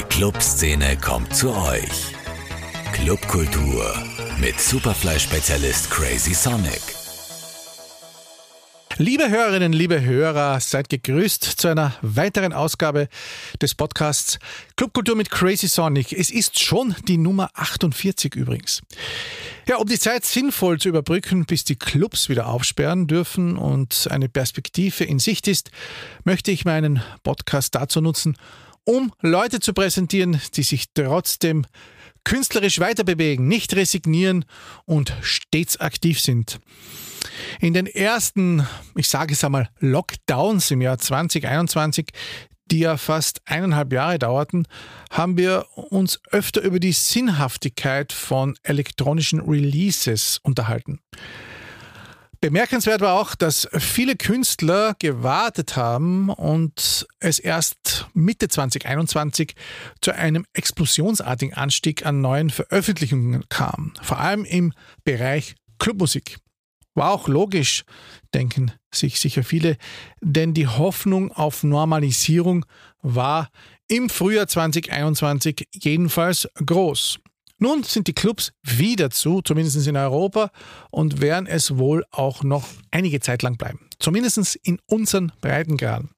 Die 0.00 0.06
Clubszene 0.06 0.96
kommt 0.96 1.36
zu 1.36 1.54
euch. 1.54 2.14
Clubkultur 2.94 3.94
mit 4.40 4.58
Superfly-Spezialist 4.58 5.90
Crazy 5.90 6.32
Sonic. 6.32 6.80
Liebe 8.96 9.28
Hörerinnen, 9.28 9.74
liebe 9.74 10.00
Hörer, 10.00 10.58
seid 10.60 10.88
gegrüßt 10.88 11.44
zu 11.44 11.68
einer 11.68 11.92
weiteren 12.00 12.54
Ausgabe 12.54 13.08
des 13.60 13.74
Podcasts 13.74 14.38
Clubkultur 14.74 15.16
mit 15.16 15.30
Crazy 15.30 15.68
Sonic. 15.68 16.14
Es 16.14 16.30
ist 16.30 16.58
schon 16.58 16.94
die 17.06 17.18
Nummer 17.18 17.50
48 17.52 18.34
übrigens. 18.36 18.80
Ja, 19.68 19.76
um 19.76 19.86
die 19.86 19.98
Zeit 19.98 20.24
sinnvoll 20.24 20.80
zu 20.80 20.88
überbrücken, 20.88 21.44
bis 21.44 21.64
die 21.64 21.76
Clubs 21.76 22.30
wieder 22.30 22.46
aufsperren 22.46 23.06
dürfen 23.06 23.58
und 23.58 24.08
eine 24.10 24.30
Perspektive 24.30 25.04
in 25.04 25.18
Sicht 25.18 25.46
ist, 25.46 25.70
möchte 26.24 26.52
ich 26.52 26.64
meinen 26.64 27.02
Podcast 27.22 27.74
dazu 27.74 28.00
nutzen, 28.00 28.38
um 28.90 29.12
Leute 29.20 29.60
zu 29.60 29.72
präsentieren, 29.72 30.40
die 30.56 30.64
sich 30.64 30.86
trotzdem 30.92 31.64
künstlerisch 32.24 32.80
weiterbewegen, 32.80 33.46
nicht 33.46 33.76
resignieren 33.76 34.44
und 34.84 35.14
stets 35.20 35.78
aktiv 35.78 36.20
sind. 36.20 36.58
In 37.60 37.72
den 37.72 37.86
ersten, 37.86 38.66
ich 38.96 39.08
sage 39.08 39.34
es 39.34 39.44
einmal, 39.44 39.68
Lockdowns 39.78 40.72
im 40.72 40.82
Jahr 40.82 40.98
2021, 40.98 42.08
die 42.66 42.80
ja 42.80 42.96
fast 42.96 43.40
eineinhalb 43.44 43.92
Jahre 43.92 44.18
dauerten, 44.18 44.66
haben 45.12 45.36
wir 45.36 45.66
uns 45.76 46.20
öfter 46.32 46.60
über 46.60 46.80
die 46.80 46.92
Sinnhaftigkeit 46.92 48.12
von 48.12 48.56
elektronischen 48.64 49.40
Releases 49.40 50.40
unterhalten. 50.42 50.98
Bemerkenswert 52.42 53.02
war 53.02 53.20
auch, 53.20 53.34
dass 53.34 53.68
viele 53.78 54.16
Künstler 54.16 54.96
gewartet 54.98 55.76
haben 55.76 56.30
und 56.30 57.06
es 57.18 57.38
erst 57.38 58.08
Mitte 58.14 58.48
2021 58.48 59.54
zu 60.00 60.14
einem 60.14 60.46
explosionsartigen 60.54 61.54
Anstieg 61.54 62.06
an 62.06 62.22
neuen 62.22 62.48
Veröffentlichungen 62.48 63.44
kam, 63.50 63.92
vor 64.00 64.20
allem 64.20 64.46
im 64.46 64.72
Bereich 65.04 65.54
Clubmusik. 65.78 66.38
War 66.94 67.10
auch 67.10 67.28
logisch, 67.28 67.84
denken 68.32 68.72
sich 68.90 69.20
sicher 69.20 69.44
viele, 69.44 69.76
denn 70.22 70.54
die 70.54 70.66
Hoffnung 70.66 71.32
auf 71.32 71.62
Normalisierung 71.62 72.64
war 73.02 73.50
im 73.86 74.08
Frühjahr 74.08 74.48
2021 74.48 75.68
jedenfalls 75.74 76.48
groß. 76.64 77.18
Nun 77.62 77.82
sind 77.82 78.08
die 78.08 78.14
Clubs 78.14 78.52
wieder 78.62 79.10
zu, 79.10 79.42
zumindest 79.42 79.86
in 79.86 79.96
Europa, 79.96 80.50
und 80.90 81.20
werden 81.20 81.46
es 81.46 81.76
wohl 81.76 82.04
auch 82.10 82.42
noch 82.42 82.66
einige 82.90 83.20
Zeit 83.20 83.42
lang 83.42 83.56
bleiben. 83.56 83.80
Zumindest 83.98 84.56
in 84.62 84.78
unseren 84.86 85.30
Breitengraden. 85.42 86.10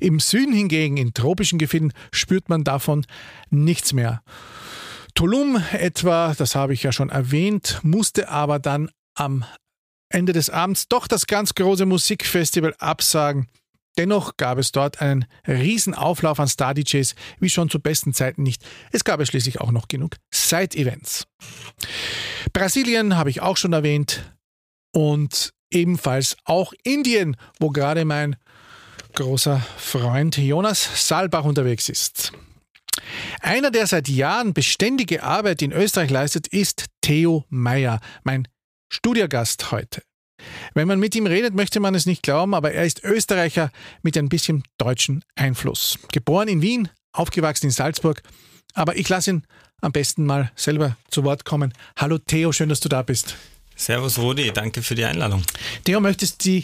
Im 0.00 0.20
Süden 0.20 0.52
hingegen, 0.52 0.98
in 0.98 1.14
tropischen 1.14 1.58
Gefilden, 1.58 1.94
spürt 2.12 2.50
man 2.50 2.62
davon 2.62 3.06
nichts 3.48 3.94
mehr. 3.94 4.22
Tulum 5.14 5.62
etwa, 5.72 6.34
das 6.36 6.54
habe 6.54 6.74
ich 6.74 6.82
ja 6.82 6.92
schon 6.92 7.08
erwähnt, 7.08 7.80
musste 7.82 8.28
aber 8.28 8.58
dann 8.58 8.90
am 9.14 9.46
Ende 10.10 10.34
des 10.34 10.50
Abends 10.50 10.88
doch 10.88 11.08
das 11.08 11.26
ganz 11.26 11.54
große 11.54 11.86
Musikfestival 11.86 12.74
absagen. 12.78 13.48
Dennoch 13.98 14.36
gab 14.36 14.58
es 14.58 14.72
dort 14.72 15.00
einen 15.00 15.26
riesen 15.46 15.94
Auflauf 15.94 16.38
an 16.38 16.48
Star-DJs, 16.48 17.14
wie 17.40 17.50
schon 17.50 17.70
zu 17.70 17.80
besten 17.80 18.12
Zeiten 18.12 18.42
nicht. 18.42 18.64
Es 18.92 19.04
gab 19.04 19.20
es 19.20 19.28
schließlich 19.28 19.60
auch 19.60 19.72
noch 19.72 19.88
genug 19.88 20.16
Side-Events. 20.32 21.26
Brasilien 22.52 23.16
habe 23.16 23.30
ich 23.30 23.40
auch 23.40 23.56
schon 23.56 23.72
erwähnt 23.72 24.34
und 24.92 25.52
ebenfalls 25.70 26.36
auch 26.44 26.72
Indien, 26.82 27.36
wo 27.58 27.70
gerade 27.70 28.04
mein 28.04 28.36
großer 29.14 29.60
Freund 29.78 30.36
Jonas 30.36 31.08
Saalbach 31.08 31.44
unterwegs 31.44 31.88
ist. 31.88 32.32
Einer, 33.40 33.70
der 33.70 33.86
seit 33.86 34.08
Jahren 34.08 34.52
beständige 34.52 35.22
Arbeit 35.22 35.62
in 35.62 35.72
Österreich 35.72 36.10
leistet, 36.10 36.48
ist 36.48 36.86
Theo 37.00 37.44
Meyer, 37.48 38.00
mein 38.24 38.48
Studiogast 38.92 39.70
heute. 39.72 40.02
Wenn 40.74 40.88
man 40.88 41.00
mit 41.00 41.14
ihm 41.14 41.26
redet, 41.26 41.54
möchte 41.54 41.80
man 41.80 41.94
es 41.94 42.06
nicht 42.06 42.22
glauben, 42.22 42.54
aber 42.54 42.72
er 42.72 42.84
ist 42.84 43.04
Österreicher 43.04 43.70
mit 44.02 44.16
ein 44.16 44.28
bisschen 44.28 44.62
deutschen 44.78 45.24
Einfluss. 45.34 45.98
Geboren 46.12 46.48
in 46.48 46.62
Wien, 46.62 46.88
aufgewachsen 47.12 47.66
in 47.66 47.72
Salzburg, 47.72 48.22
aber 48.74 48.96
ich 48.96 49.08
lasse 49.08 49.30
ihn 49.30 49.42
am 49.80 49.92
besten 49.92 50.24
mal 50.24 50.50
selber 50.56 50.96
zu 51.10 51.24
Wort 51.24 51.44
kommen. 51.44 51.72
Hallo 51.96 52.18
Theo, 52.18 52.52
schön, 52.52 52.68
dass 52.68 52.80
du 52.80 52.88
da 52.88 53.02
bist. 53.02 53.36
Servus 53.76 54.18
Rudi, 54.18 54.50
danke 54.52 54.82
für 54.82 54.94
die 54.94 55.04
Einladung. 55.04 55.42
Theo, 55.84 56.00
möchtest 56.00 56.44
du 56.46 56.62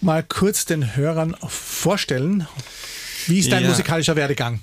mal 0.00 0.24
kurz 0.24 0.64
den 0.64 0.96
Hörern 0.96 1.36
vorstellen? 1.46 2.48
Wie 3.26 3.38
ist 3.38 3.52
dein 3.52 3.62
ja. 3.62 3.68
musikalischer 3.68 4.16
Werdegang? 4.16 4.60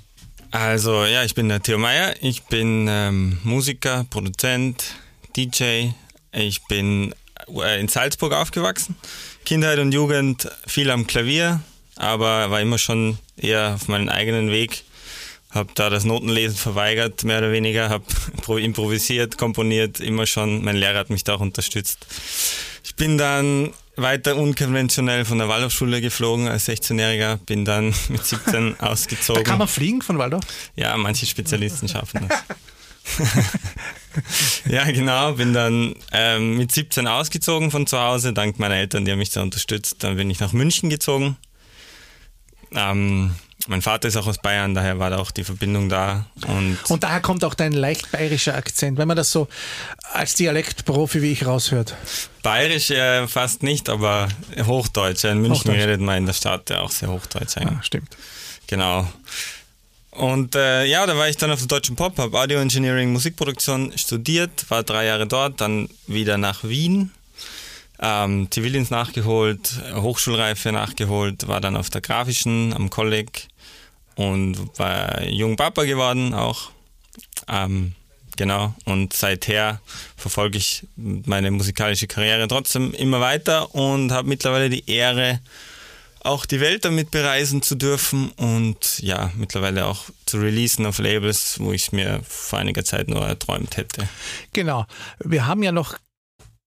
Also 0.51 1.05
ja, 1.05 1.23
ich 1.23 1.35
bin 1.35 1.49
der 1.49 1.61
Theo 1.61 1.77
Meyer, 1.77 2.15
ich 2.21 2.43
bin 2.43 2.87
ähm, 2.89 3.39
Musiker, 3.43 4.05
Produzent, 4.09 4.95
DJ. 5.35 5.89
Ich 6.31 6.65
bin 6.65 7.13
in 7.79 7.87
Salzburg 7.87 8.33
aufgewachsen. 8.33 8.95
Kindheit 9.45 9.79
und 9.79 9.91
Jugend 9.91 10.49
viel 10.65 10.89
am 10.89 11.07
Klavier, 11.07 11.61
aber 11.95 12.49
war 12.49 12.61
immer 12.61 12.77
schon 12.77 13.17
eher 13.37 13.75
auf 13.75 13.87
meinen 13.87 14.09
eigenen 14.09 14.49
Weg. 14.51 14.83
Habe 15.51 15.71
da 15.75 15.89
das 15.89 16.03
Notenlesen 16.03 16.57
verweigert, 16.57 17.23
mehr 17.23 17.37
oder 17.37 17.51
weniger, 17.51 17.89
habe 17.89 18.05
improvisiert, 18.61 19.37
komponiert, 19.37 19.99
immer 19.99 20.25
schon. 20.25 20.63
Mein 20.63 20.75
Lehrer 20.75 20.99
hat 20.99 21.09
mich 21.09 21.23
da 21.23 21.35
auch 21.35 21.39
unterstützt. 21.39 22.05
Ich 22.83 22.95
bin 22.95 23.17
dann 23.17 23.73
weiter 23.95 24.35
unkonventionell 24.35 25.25
von 25.25 25.37
der 25.37 25.47
Waldorfschule 25.47 26.01
geflogen 26.01 26.47
als 26.47 26.67
16-Jähriger, 26.67 27.37
bin 27.37 27.63
dann 27.65 27.93
mit 28.09 28.25
17 28.25 28.79
ausgezogen. 28.79 29.43
Da 29.43 29.49
kann 29.49 29.59
man 29.59 29.67
fliegen 29.67 30.01
von 30.01 30.17
Waldorf? 30.17 30.43
Ja, 30.75 30.95
manche 30.97 31.25
Spezialisten 31.25 31.87
schaffen 31.87 32.27
das. 32.27 32.43
ja, 34.69 34.83
genau. 34.91 35.33
Bin 35.33 35.53
dann 35.53 35.95
ähm, 36.11 36.57
mit 36.57 36.71
17 36.71 37.07
ausgezogen 37.07 37.71
von 37.71 37.87
zu 37.87 37.99
Hause, 37.99 38.33
dank 38.33 38.59
meiner 38.59 38.75
Eltern, 38.75 39.05
die 39.05 39.11
haben 39.11 39.19
mich 39.19 39.31
da 39.31 39.41
unterstützt. 39.41 39.97
Dann 39.99 40.15
bin 40.15 40.29
ich 40.29 40.39
nach 40.39 40.53
München 40.53 40.89
gezogen. 40.89 41.37
Ähm, 42.73 43.35
mein 43.67 43.81
Vater 43.81 44.07
ist 44.07 44.15
auch 44.15 44.27
aus 44.27 44.37
Bayern, 44.37 44.75
daher 44.75 44.99
war 44.99 45.09
da 45.09 45.17
auch 45.17 45.31
die 45.31 45.43
Verbindung 45.43 45.89
da. 45.89 46.25
Und, 46.47 46.77
und 46.87 47.03
daher 47.03 47.19
kommt 47.19 47.43
auch 47.43 47.55
dein 47.55 47.71
leicht 47.71 48.11
bayerischer 48.11 48.55
Akzent, 48.55 48.97
wenn 48.97 49.07
man 49.07 49.17
das 49.17 49.31
so 49.31 49.47
als 50.13 50.35
Dialektprofi 50.35 51.21
wie 51.21 51.31
ich 51.31 51.45
raushört. 51.45 51.95
Bayerisch 52.43 52.91
äh, 52.91 53.27
fast 53.27 53.63
nicht, 53.63 53.89
aber 53.89 54.27
Hochdeutsch. 54.65 55.23
In 55.23 55.39
München 55.39 55.57
Hochdeutsch. 55.61 55.77
redet 55.77 56.01
man 56.01 56.17
in 56.17 56.25
der 56.27 56.33
Stadt 56.33 56.69
ja 56.69 56.81
auch 56.81 56.91
sehr 56.91 57.09
Hochdeutsch 57.09 57.57
eigentlich. 57.57 57.79
Ah, 57.79 57.83
stimmt. 57.83 58.15
Genau. 58.67 59.07
Und 60.17 60.55
äh, 60.55 60.85
ja, 60.85 61.05
da 61.05 61.17
war 61.17 61.27
ich 61.27 61.35
dann 61.35 61.51
auf 61.51 61.59
der 61.59 61.67
Deutschen 61.67 61.97
Pop, 61.97 62.17
habe 62.17 62.39
Audio 62.39 62.59
Engineering, 62.59 63.11
Musikproduktion 63.11 63.91
studiert, 63.97 64.69
war 64.69 64.83
drei 64.83 65.05
Jahre 65.05 65.27
dort, 65.27 65.59
dann 65.59 65.89
wieder 66.07 66.37
nach 66.37 66.63
Wien, 66.63 67.11
ähm, 67.99 68.49
Zivildienst 68.49 68.91
nachgeholt, 68.91 69.73
Hochschulreife 69.93 70.71
nachgeholt, 70.71 71.49
war 71.49 71.59
dann 71.59 71.75
auf 71.75 71.89
der 71.89 71.99
Grafischen 71.99 72.73
am 72.73 72.89
Kolleg 72.89 73.47
und 74.15 74.57
war 74.79 75.21
jung 75.23 75.57
Papa 75.57 75.83
geworden 75.83 76.33
auch. 76.33 76.71
Ähm, 77.49 77.93
genau, 78.37 78.73
und 78.85 79.11
seither 79.11 79.81
verfolge 80.15 80.57
ich 80.57 80.87
meine 80.95 81.51
musikalische 81.51 82.07
Karriere 82.07 82.47
trotzdem 82.47 82.93
immer 82.93 83.19
weiter 83.19 83.75
und 83.75 84.13
habe 84.13 84.29
mittlerweile 84.29 84.69
die 84.69 84.89
Ehre, 84.89 85.41
auch 86.25 86.45
die 86.45 86.59
Welt 86.59 86.85
damit 86.85 87.11
bereisen 87.11 87.61
zu 87.61 87.75
dürfen 87.75 88.31
und 88.31 88.99
ja, 88.99 89.31
mittlerweile 89.35 89.85
auch 89.85 90.05
zu 90.25 90.37
releasen 90.37 90.85
auf 90.85 90.99
Labels, 90.99 91.59
wo 91.59 91.71
ich 91.71 91.91
mir 91.91 92.21
vor 92.27 92.59
einiger 92.59 92.83
Zeit 92.83 93.07
nur 93.07 93.25
erträumt 93.25 93.77
hätte. 93.77 94.07
Genau. 94.53 94.85
Wir 95.19 95.45
haben 95.45 95.63
ja 95.63 95.71
noch 95.71 95.97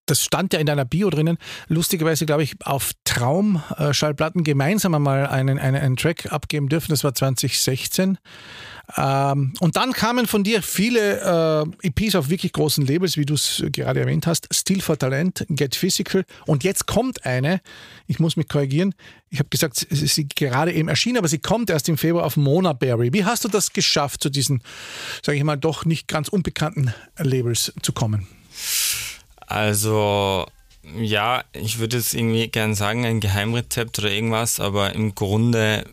das 0.07 0.25
stand 0.25 0.55
ja 0.55 0.59
in 0.59 0.67
deiner 0.67 0.87
Bio 0.87 1.11
drinnen, 1.11 1.37
lustigerweise, 1.69 2.25
glaube 2.25 2.43
ich, 2.43 2.57
auf 2.65 2.93
Traum-Schallplatten 3.05 4.43
gemeinsam 4.43 4.95
einmal 4.95 5.27
einen, 5.27 5.59
einen, 5.59 5.77
einen 5.77 5.97
Track 5.97 6.33
abgeben 6.33 6.71
dürfen. 6.71 6.91
Das 6.91 7.05
war 7.05 7.15
2016. 7.15 8.17
Ähm, 8.97 9.53
und 9.60 9.76
dann 9.76 9.93
kamen 9.93 10.26
von 10.26 10.44
dir 10.44 10.62
viele 10.62 11.67
äh, 11.82 11.88
EPs 11.88 12.14
auf 12.14 12.31
wirklich 12.31 12.52
großen 12.52 12.87
Labels, 12.87 13.17
wie 13.19 13.26
du 13.26 13.35
es 13.35 13.62
gerade 13.70 14.00
erwähnt 14.00 14.26
hast. 14.26 14.49
Still 14.52 14.81
for 14.81 14.99
Talent, 14.99 15.44
Get 15.50 15.75
Physical. 15.75 16.25
Und 16.46 16.64
jetzt 16.64 16.87
kommt 16.87 17.26
eine, 17.26 17.61
ich 18.06 18.19
muss 18.19 18.37
mich 18.37 18.49
korrigieren, 18.49 18.94
ich 19.31 19.40
habe 19.40 19.50
gesagt, 19.50 19.87
sie 19.90 20.05
ist 20.05 20.37
gerade 20.37 20.73
eben 20.73 20.88
erschienen, 20.88 21.19
aber 21.19 21.29
sie 21.29 21.38
kommt 21.38 21.69
erst 21.69 21.88
im 21.90 21.99
Februar 21.99 22.25
auf 22.25 22.38
Mona 22.38 22.73
Berry. 22.73 23.12
Wie 23.12 23.26
hast 23.26 23.44
du 23.44 23.49
das 23.49 23.75
geschafft, 23.75 24.23
zu 24.23 24.31
diesen, 24.31 24.62
sage 25.23 25.37
ich 25.37 25.44
mal, 25.44 25.56
doch 25.56 25.84
nicht 25.84 26.08
ganz 26.08 26.29
unbekannten 26.29 26.94
Labels 27.19 27.75
zu 27.82 27.93
kommen? 27.93 28.26
Also 29.46 30.46
ja, 30.96 31.44
ich 31.52 31.79
würde 31.79 31.99
jetzt 31.99 32.14
irgendwie 32.14 32.49
gern 32.49 32.75
sagen, 32.75 33.05
ein 33.05 33.20
Geheimrezept 33.20 33.99
oder 33.99 34.11
irgendwas, 34.11 34.61
aber 34.61 34.94
im 34.94 35.14
Grunde 35.14 35.84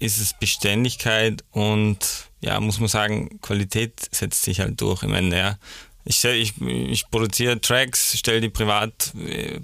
ist 0.00 0.18
es 0.18 0.34
Beständigkeit 0.34 1.44
und 1.52 1.98
ja, 2.40 2.58
muss 2.58 2.80
man 2.80 2.88
sagen, 2.88 3.38
Qualität 3.40 4.08
setzt 4.10 4.42
sich 4.42 4.60
halt 4.60 4.80
durch. 4.80 5.02
Ich 5.02 5.08
meine, 5.08 5.36
ja, 5.36 5.58
ich, 6.04 6.24
ich, 6.24 6.60
ich 6.60 7.10
produziere 7.10 7.60
Tracks, 7.60 8.18
stelle 8.18 8.40
die 8.40 8.48
privat, 8.48 9.12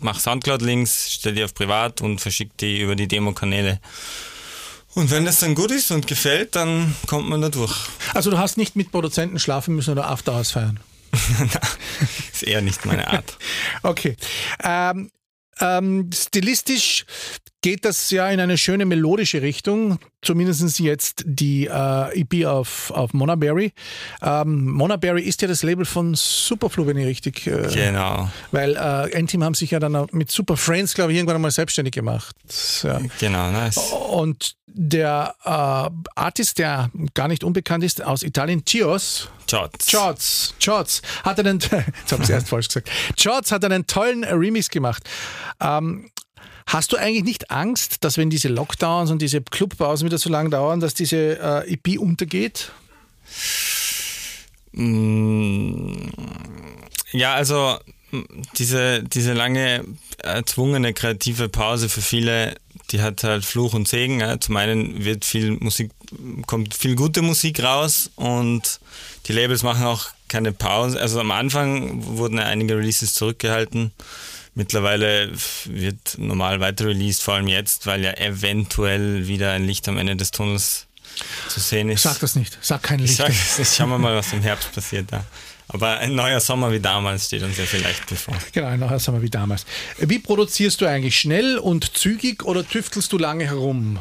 mache 0.01 0.21
Soundcloud-Links, 0.21 1.11
stelle 1.13 1.37
die 1.37 1.45
auf 1.45 1.55
privat 1.55 2.03
und 2.03 2.21
verschicke 2.21 2.53
die 2.61 2.81
über 2.81 2.95
die 2.95 3.09
Demo-Kanäle. 3.09 3.81
Und 4.95 5.11
wenn 5.11 5.25
das 5.25 5.41
dann 5.41 5.55
gut 5.55 5.71
ist 5.71 5.91
und 5.91 6.07
gefällt, 6.07 6.55
dann 6.55 6.95
kommt 7.07 7.29
man 7.29 7.41
da 7.41 7.49
durch. 7.49 7.75
Also 8.15 8.31
du 8.31 8.39
hast 8.39 8.57
nicht 8.57 8.77
mit 8.77 8.93
Produzenten 8.93 9.39
schlafen 9.39 9.75
müssen 9.75 9.91
oder 9.91 10.09
Afterhours 10.09 10.53
feiern? 10.53 10.81
ist 12.33 12.43
eher 12.43 12.63
nicht 12.63 12.85
meine 12.85 13.09
Art. 13.09 13.39
okay. 13.83 14.17
Ähm, 14.63 15.11
ähm, 15.61 16.11
stilistisch 16.15 17.05
geht 17.67 17.85
das 17.85 18.13
ja 18.13 18.29
in 18.31 18.39
eine 18.39 18.59
schöne 18.59 18.87
melodische 18.87 19.43
Richtung, 19.43 19.99
zumindest 20.23 20.79
jetzt 20.79 21.25
die 21.27 21.67
äh, 21.67 22.21
EP 22.21 22.47
auf, 22.47 22.93
auf 22.93 23.13
Monaberry. 23.13 23.73
Ähm, 24.23 24.71
Monaberry 24.71 25.23
ist 25.23 25.43
ja 25.43 25.49
das 25.49 25.65
Label 25.65 25.85
von 25.85 26.15
Superflu, 26.15 26.87
wenn 26.87 26.97
ich 26.97 27.07
richtig. 27.07 27.45
Äh, 27.49 27.67
genau. 27.75 28.31
Weil 28.53 28.77
äh, 28.77 29.11
N-Team 29.19 29.43
haben 29.43 29.55
sich 29.55 29.73
ja 29.73 29.81
dann 29.81 30.07
mit 30.13 30.31
Super 30.31 30.57
Friends, 30.57 30.95
glaube 30.95 31.11
ich, 31.11 31.19
irgendwann 31.19 31.35
einmal 31.35 31.51
selbstständig 31.51 31.93
gemacht. 31.93 32.37
Ja. 32.85 33.01
Genau, 33.19 33.51
nice. 33.51 33.79
Und 34.13 34.55
der 34.69 35.35
äh, 35.45 36.11
Artist, 36.15 36.61
der 36.61 36.89
gar 37.15 37.27
nicht 37.27 37.43
unbekannt 37.43 37.83
ist, 37.83 38.01
aus 38.01 38.23
Italien, 38.23 38.63
Chios. 38.65 39.29
Chots. 39.51 39.91
Chots. 39.91 40.55
Chots 40.65 41.03
hat 41.25 41.41
einen, 41.41 41.59
jetzt 41.61 41.73
habe 41.73 42.23
ich 42.23 42.29
es 42.29 42.31
erst 42.31 42.49
falsch 42.49 42.69
gesagt. 42.69 42.91
Chots 43.21 43.51
hat 43.51 43.65
einen 43.65 43.89
tollen 43.89 44.23
Remix 44.23 44.69
gemacht. 44.69 45.03
Ähm, 45.61 46.11
Hast 46.67 46.93
du 46.93 46.97
eigentlich 46.97 47.25
nicht 47.25 47.51
Angst, 47.51 48.03
dass 48.03 48.19
wenn 48.19 48.29
diese 48.29 48.49
Lockdowns 48.49 49.11
und 49.11 49.23
diese 49.23 49.41
Clubpausen 49.41 50.07
wieder 50.07 50.19
so 50.19 50.29
lange 50.29 50.51
dauern, 50.51 50.81
dass 50.81 50.95
diese 50.95 51.39
äh, 51.39 51.73
EP 51.73 51.99
untergeht? 51.99 52.73
Mm, 54.73 56.09
ja, 57.13 57.35
also 57.35 57.79
diese, 58.59 59.03
diese 59.03 59.33
lange 59.33 59.85
erzwungene 60.19 60.93
kreative 60.93 61.49
Pause 61.49 61.89
für 61.89 62.03
viele, 62.03 62.55
die 62.91 63.01
hat 63.01 63.25
halt 63.25 63.45
Fluch 63.45 63.75
und 63.75 63.89
Segen. 63.89 64.21
Ja. 64.21 64.41
Zum 64.41 64.57
einen 64.57 65.05
wird 65.05 65.25
viel 65.25 65.53
Musik, 65.53 65.91
kommt 66.47 66.75
viel 66.75 66.95
gute 66.95 67.23
Musik 67.23 67.63
raus 67.63 68.11
und 68.17 68.81
die 69.27 69.33
Labels 69.33 69.63
machen 69.63 69.85
auch 69.85 70.07
keine 70.29 70.53
Pause. 70.53 71.01
Also 71.01 71.21
am 71.21 71.31
Anfang 71.31 72.05
wurden 72.19 72.39
ja 72.39 72.45
einige 72.45 72.77
Releases 72.77 73.15
zurückgehalten. 73.15 73.93
Mittlerweile 74.57 75.31
wird 75.67 76.17
normal 76.17 76.61
weiter 76.61 76.87
released, 76.87 77.23
vor 77.23 77.35
allem 77.35 77.47
jetzt, 77.47 77.87
weil 77.87 78.03
ja 78.03 78.17
eventuell 78.17 79.29
wieder 79.29 79.53
ein 79.53 79.67
Licht 79.67 79.87
am 79.87 79.99
Ende 79.99 80.17
des 80.17 80.31
Tunnels 80.31 80.87
zu 81.49 81.61
sehen 81.61 81.91
ist. 81.91 82.05
Sag 82.05 82.21
das 82.21 82.37
nicht, 82.37 82.57
sag 82.63 82.83
kein 82.83 82.99
Licht. 82.99 83.21
Ich 83.21 83.39
sag 83.39 83.67
Schauen 83.67 83.91
wir 83.91 83.99
mal, 83.99 84.17
was 84.17 84.33
im 84.33 84.41
Herbst 84.41 84.73
passiert 84.73 85.13
da. 85.13 85.25
Aber 85.69 85.99
ein 85.99 86.15
neuer 86.15 86.41
Sommer 86.41 86.73
wie 86.73 86.81
damals 86.81 87.27
steht 87.27 87.43
uns 87.43 87.59
ja 87.59 87.65
vielleicht 87.65 88.07
bevor. 88.07 88.35
Genau, 88.53 88.69
ein 88.69 88.81
neuer 88.81 88.99
Sommer 88.99 89.21
wie 89.21 89.29
damals. 89.29 89.67
Wie 89.99 90.21
produzierst 90.21 90.81
du 90.81 90.87
eigentlich? 90.87 91.19
Schnell 91.19 91.59
und 91.59 91.95
zügig 91.95 92.43
oder 92.43 92.67
tüftelst 92.67 93.13
du 93.13 93.19
lange 93.19 93.45
herum? 93.45 93.99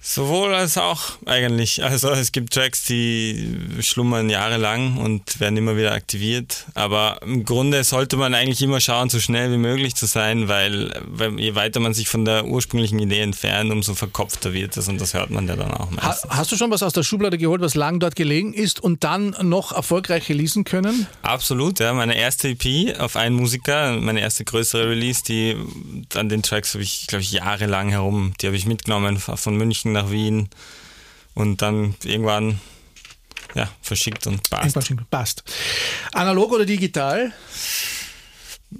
Sowohl 0.00 0.54
als 0.54 0.78
auch 0.78 1.18
eigentlich. 1.26 1.82
Also 1.82 2.10
es 2.10 2.30
gibt 2.30 2.54
Tracks, 2.54 2.84
die 2.84 3.58
schlummern 3.80 4.30
jahrelang 4.30 4.96
und 4.96 5.40
werden 5.40 5.56
immer 5.56 5.76
wieder 5.76 5.92
aktiviert. 5.92 6.66
Aber 6.74 7.18
im 7.22 7.44
Grunde 7.44 7.82
sollte 7.82 8.16
man 8.16 8.32
eigentlich 8.32 8.62
immer 8.62 8.80
schauen, 8.80 9.10
so 9.10 9.18
schnell 9.18 9.50
wie 9.50 9.58
möglich 9.58 9.96
zu 9.96 10.06
sein, 10.06 10.48
weil 10.48 10.92
je 11.36 11.54
weiter 11.56 11.80
man 11.80 11.94
sich 11.94 12.08
von 12.08 12.24
der 12.24 12.46
ursprünglichen 12.46 13.00
Idee 13.00 13.20
entfernt, 13.20 13.72
umso 13.72 13.94
verkopfter 13.94 14.52
wird 14.52 14.76
es 14.76 14.88
und 14.88 15.00
das 15.00 15.14
hört 15.14 15.30
man 15.30 15.48
ja 15.48 15.56
dann 15.56 15.72
auch 15.72 15.90
meistens. 15.90 16.30
Hast 16.30 16.52
du 16.52 16.56
schon 16.56 16.70
was 16.70 16.84
aus 16.84 16.92
der 16.92 17.02
Schublade 17.02 17.36
geholt, 17.36 17.60
was 17.60 17.74
lang 17.74 17.98
dort 17.98 18.14
gelegen 18.14 18.54
ist 18.54 18.80
und 18.80 19.02
dann 19.02 19.34
noch 19.42 19.72
erfolgreich 19.72 20.28
releasen 20.28 20.62
können? 20.62 21.08
Absolut, 21.22 21.80
ja. 21.80 21.92
Meine 21.92 22.16
erste 22.16 22.50
EP 22.50 22.98
auf 23.00 23.16
einen 23.16 23.34
Musiker, 23.34 23.98
meine 24.00 24.20
erste 24.20 24.44
größere 24.44 24.90
Release, 24.90 25.24
die 25.24 25.56
an 26.14 26.28
den 26.28 26.44
Tracks 26.44 26.74
habe 26.74 26.84
ich, 26.84 27.08
glaube 27.08 27.22
ich, 27.22 27.32
jahrelang 27.32 27.88
herum, 27.88 28.32
die 28.40 28.46
habe 28.46 28.56
ich 28.56 28.64
mitgenommen 28.64 29.18
von 29.18 29.56
München 29.56 29.87
München 29.88 29.92
nach 29.92 30.10
Wien 30.10 30.48
und 31.34 31.62
dann 31.62 31.94
irgendwann 32.04 32.60
ja, 33.54 33.68
verschickt 33.80 34.26
und 34.26 34.48
passt. 34.50 35.10
Passt. 35.10 35.42
Analog 36.12 36.52
oder 36.52 36.64
digital? 36.64 37.32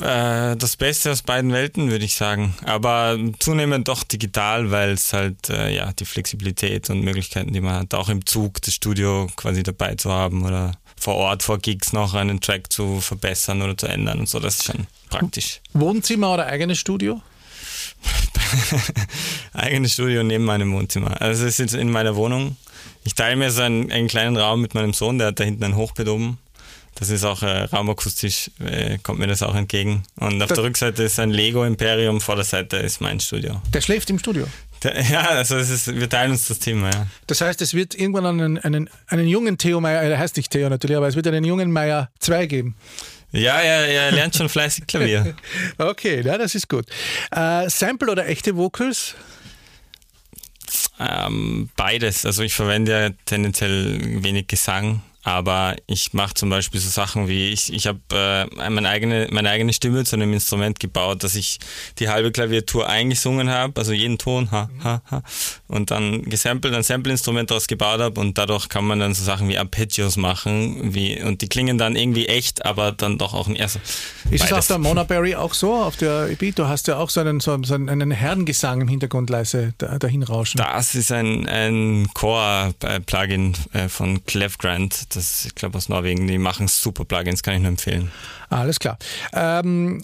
Äh, 0.00 0.56
das 0.56 0.76
Beste 0.76 1.10
aus 1.10 1.22
beiden 1.22 1.52
Welten, 1.52 1.90
würde 1.90 2.04
ich 2.04 2.14
sagen. 2.14 2.54
Aber 2.64 3.18
zunehmend 3.38 3.88
doch 3.88 4.04
digital, 4.04 4.70
weil 4.70 4.90
es 4.90 5.12
halt 5.12 5.48
äh, 5.48 5.74
ja 5.74 5.92
die 5.92 6.04
Flexibilität 6.04 6.90
und 6.90 7.00
Möglichkeiten, 7.00 7.52
die 7.52 7.60
man 7.60 7.74
hat, 7.74 7.94
auch 7.94 8.08
im 8.08 8.26
Zug 8.26 8.60
das 8.62 8.74
Studio 8.74 9.28
quasi 9.36 9.62
dabei 9.62 9.94
zu 9.94 10.12
haben 10.12 10.44
oder 10.44 10.72
vor 10.96 11.14
Ort 11.14 11.44
vor 11.44 11.58
Gigs 11.58 11.92
noch 11.92 12.14
einen 12.14 12.40
Track 12.40 12.72
zu 12.72 13.00
verbessern 13.00 13.62
oder 13.62 13.76
zu 13.76 13.86
ändern 13.86 14.18
und 14.18 14.28
so, 14.28 14.40
das 14.40 14.56
ist 14.56 14.64
schon 14.64 14.88
praktisch. 15.08 15.60
Wohnzimmer 15.72 16.34
oder 16.34 16.46
eigenes 16.46 16.78
Studio? 16.78 17.22
eigenes 19.52 19.92
Studio 19.92 20.22
neben 20.22 20.44
meinem 20.44 20.72
Wohnzimmer. 20.72 21.20
Also 21.20 21.44
es 21.44 21.54
ist 21.54 21.58
jetzt 21.58 21.74
in 21.74 21.90
meiner 21.90 22.16
Wohnung. 22.16 22.56
Ich 23.04 23.14
teile 23.14 23.36
mir 23.36 23.50
so 23.50 23.62
einen, 23.62 23.90
einen, 23.90 24.08
kleinen 24.08 24.36
Raum 24.36 24.60
mit 24.60 24.74
meinem 24.74 24.92
Sohn, 24.92 25.18
der 25.18 25.28
hat 25.28 25.40
da 25.40 25.44
hinten 25.44 25.64
ein 25.64 25.76
Hochbett 25.76 26.08
oben. 26.08 26.38
Das 26.94 27.10
ist 27.10 27.24
auch 27.24 27.42
äh, 27.42 27.64
raumakustisch, 27.64 28.50
äh, 28.58 28.98
kommt 28.98 29.20
mir 29.20 29.28
das 29.28 29.42
auch 29.42 29.54
entgegen. 29.54 30.02
Und 30.16 30.42
auf 30.42 30.48
das 30.48 30.56
der 30.56 30.64
Rückseite 30.64 31.04
ist 31.04 31.20
ein 31.20 31.30
Lego-Imperium, 31.30 32.20
vor 32.20 32.34
der 32.34 32.44
Seite 32.44 32.78
ist 32.78 33.00
mein 33.00 33.20
Studio. 33.20 33.62
Der 33.72 33.80
schläft 33.80 34.10
im 34.10 34.18
Studio? 34.18 34.46
Der, 34.82 35.00
ja, 35.10 35.20
also 35.28 35.56
ist, 35.56 35.94
wir 35.94 36.08
teilen 36.08 36.32
uns 36.32 36.48
das 36.48 36.58
Thema, 36.58 36.90
ja. 36.90 37.06
Das 37.28 37.40
heißt, 37.40 37.62
es 37.62 37.74
wird 37.74 37.94
irgendwann 37.94 38.26
einen, 38.26 38.58
einen, 38.58 38.90
einen 39.06 39.28
jungen 39.28 39.58
Theo 39.58 39.80
Meier, 39.80 40.08
der 40.08 40.18
heißt 40.18 40.36
nicht 40.36 40.50
Theo 40.50 40.68
natürlich, 40.68 40.96
aber 40.96 41.06
es 41.06 41.14
wird 41.14 41.26
einen 41.28 41.44
jungen 41.44 41.70
Meier 41.70 42.10
2 42.18 42.46
geben. 42.46 42.74
Ja, 43.32 43.60
er, 43.60 43.88
er 43.88 44.12
lernt 44.12 44.34
schon 44.34 44.48
fleißig 44.48 44.86
Klavier. 44.86 45.34
okay, 45.78 46.22
ja, 46.22 46.38
das 46.38 46.54
ist 46.54 46.68
gut. 46.68 46.86
Äh, 47.30 47.68
Sample 47.68 48.10
oder 48.10 48.26
echte 48.26 48.56
Vocals? 48.56 49.14
Ähm, 50.98 51.68
beides. 51.76 52.24
Also 52.26 52.42
ich 52.42 52.54
verwende 52.54 52.92
ja 52.92 53.10
tendenziell 53.24 54.22
wenig 54.22 54.46
Gesang 54.48 55.02
aber 55.28 55.76
ich 55.86 56.14
mache 56.14 56.34
zum 56.34 56.48
Beispiel 56.48 56.80
so 56.80 56.88
Sachen 56.88 57.28
wie, 57.28 57.50
ich, 57.50 57.72
ich 57.72 57.86
habe 57.86 57.98
äh, 58.12 58.70
meine, 58.70 58.88
eigene, 58.88 59.28
meine 59.30 59.50
eigene 59.50 59.72
Stimme 59.72 60.04
zu 60.04 60.16
einem 60.16 60.32
Instrument 60.32 60.80
gebaut, 60.80 61.22
dass 61.22 61.34
ich 61.34 61.58
die 61.98 62.08
halbe 62.08 62.32
Klaviatur 62.32 62.88
eingesungen 62.88 63.50
habe, 63.50 63.74
also 63.76 63.92
jeden 63.92 64.18
Ton, 64.18 64.50
ha, 64.50 64.70
ha, 64.82 65.02
ha, 65.10 65.22
und 65.66 65.90
dann 65.90 66.22
gesampelt, 66.22 66.74
ein 66.74 66.82
Sample-Instrument 66.82 67.50
daraus 67.50 67.66
gebaut 67.66 68.00
habe 68.00 68.18
und 68.20 68.38
dadurch 68.38 68.68
kann 68.68 68.84
man 68.86 69.00
dann 69.00 69.14
so 69.14 69.22
Sachen 69.22 69.48
wie 69.48 69.58
Arpeggios 69.58 70.16
machen 70.16 70.94
wie, 70.94 71.22
und 71.22 71.42
die 71.42 71.48
klingen 71.48 71.76
dann 71.76 71.94
irgendwie 71.94 72.26
echt, 72.26 72.64
aber 72.64 72.92
dann 72.92 73.18
doch 73.18 73.34
auch 73.34 73.48
ein 73.48 73.56
erster. 73.56 73.80
Ist 74.30 74.44
es 74.44 74.52
auf 74.52 74.66
der 74.66 74.78
Monaberry 74.78 75.34
auch 75.34 75.52
so, 75.52 75.74
auf 75.74 75.96
der 75.96 76.30
EP? 76.30 76.54
Du 76.54 76.66
hast 76.68 76.88
ja 76.88 76.96
auch 76.96 77.10
so 77.10 77.20
einen, 77.20 77.40
so 77.40 77.52
einen 77.52 78.10
Herrengesang 78.10 78.80
im 78.80 78.88
Hintergrund 78.88 79.28
leise 79.28 79.74
dahin 79.78 80.22
rauschen. 80.22 80.58
Das 80.58 80.94
ist 80.94 81.12
ein, 81.12 81.46
ein 81.46 82.08
Core-Plugin 82.14 83.54
äh, 83.72 83.88
von 83.88 84.24
Clevgrant 84.24 85.17
das, 85.18 85.44
ich 85.44 85.54
glaube, 85.54 85.76
aus 85.76 85.88
Norwegen, 85.88 86.26
die 86.26 86.38
machen 86.38 86.68
super 86.68 87.04
Plugins, 87.04 87.42
kann 87.42 87.54
ich 87.54 87.60
nur 87.60 87.68
empfehlen. 87.68 88.10
Alles 88.48 88.78
klar. 88.78 88.98
Ähm, 89.32 90.00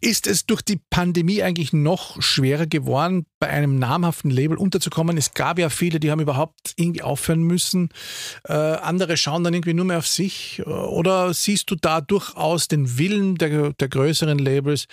ist 0.00 0.28
es 0.28 0.46
durch 0.46 0.62
die 0.62 0.80
Pandemie 0.90 1.42
eigentlich 1.42 1.72
noch 1.72 2.22
schwerer 2.22 2.66
geworden, 2.66 3.26
bei 3.40 3.48
einem 3.48 3.80
namhaften 3.80 4.30
Label 4.30 4.56
unterzukommen? 4.56 5.18
Es 5.18 5.34
gab 5.34 5.58
ja 5.58 5.70
viele, 5.70 5.98
die 5.98 6.12
haben 6.12 6.20
überhaupt 6.20 6.74
irgendwie 6.76 7.02
aufhören 7.02 7.42
müssen. 7.42 7.88
Äh, 8.44 8.52
andere 8.52 9.16
schauen 9.16 9.42
dann 9.42 9.54
irgendwie 9.54 9.74
nur 9.74 9.86
mehr 9.86 9.98
auf 9.98 10.06
sich. 10.06 10.64
Oder 10.66 11.34
siehst 11.34 11.70
du 11.72 11.74
da 11.74 12.00
durchaus 12.00 12.68
den 12.68 12.96
Willen 12.98 13.36
der, 13.36 13.72
der 13.72 13.88
größeren 13.88 14.38
Labels, 14.38 14.86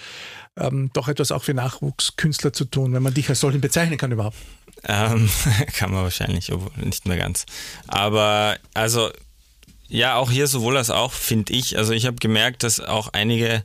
ähm, 0.57 0.89
doch 0.93 1.07
etwas 1.07 1.31
auch 1.31 1.43
für 1.43 1.53
Nachwuchskünstler 1.53 2.53
zu 2.53 2.65
tun, 2.65 2.93
wenn 2.93 3.03
man 3.03 3.13
dich 3.13 3.29
als 3.29 3.41
solchen 3.41 3.61
bezeichnen 3.61 3.99
kann 3.99 4.11
überhaupt? 4.11 4.37
Ähm, 4.85 5.29
kann 5.73 5.91
man 5.91 6.01
wahrscheinlich, 6.01 6.51
obwohl 6.51 6.83
nicht 6.83 7.07
mehr 7.07 7.17
ganz. 7.17 7.45
Aber 7.87 8.57
also 8.73 9.11
ja, 9.87 10.15
auch 10.15 10.31
hier 10.31 10.47
sowohl 10.47 10.77
als 10.77 10.89
auch, 10.89 11.11
finde 11.13 11.53
ich. 11.53 11.77
Also 11.77 11.93
ich 11.93 12.05
habe 12.05 12.17
gemerkt, 12.17 12.63
dass 12.63 12.79
auch 12.79 13.09
einige 13.13 13.63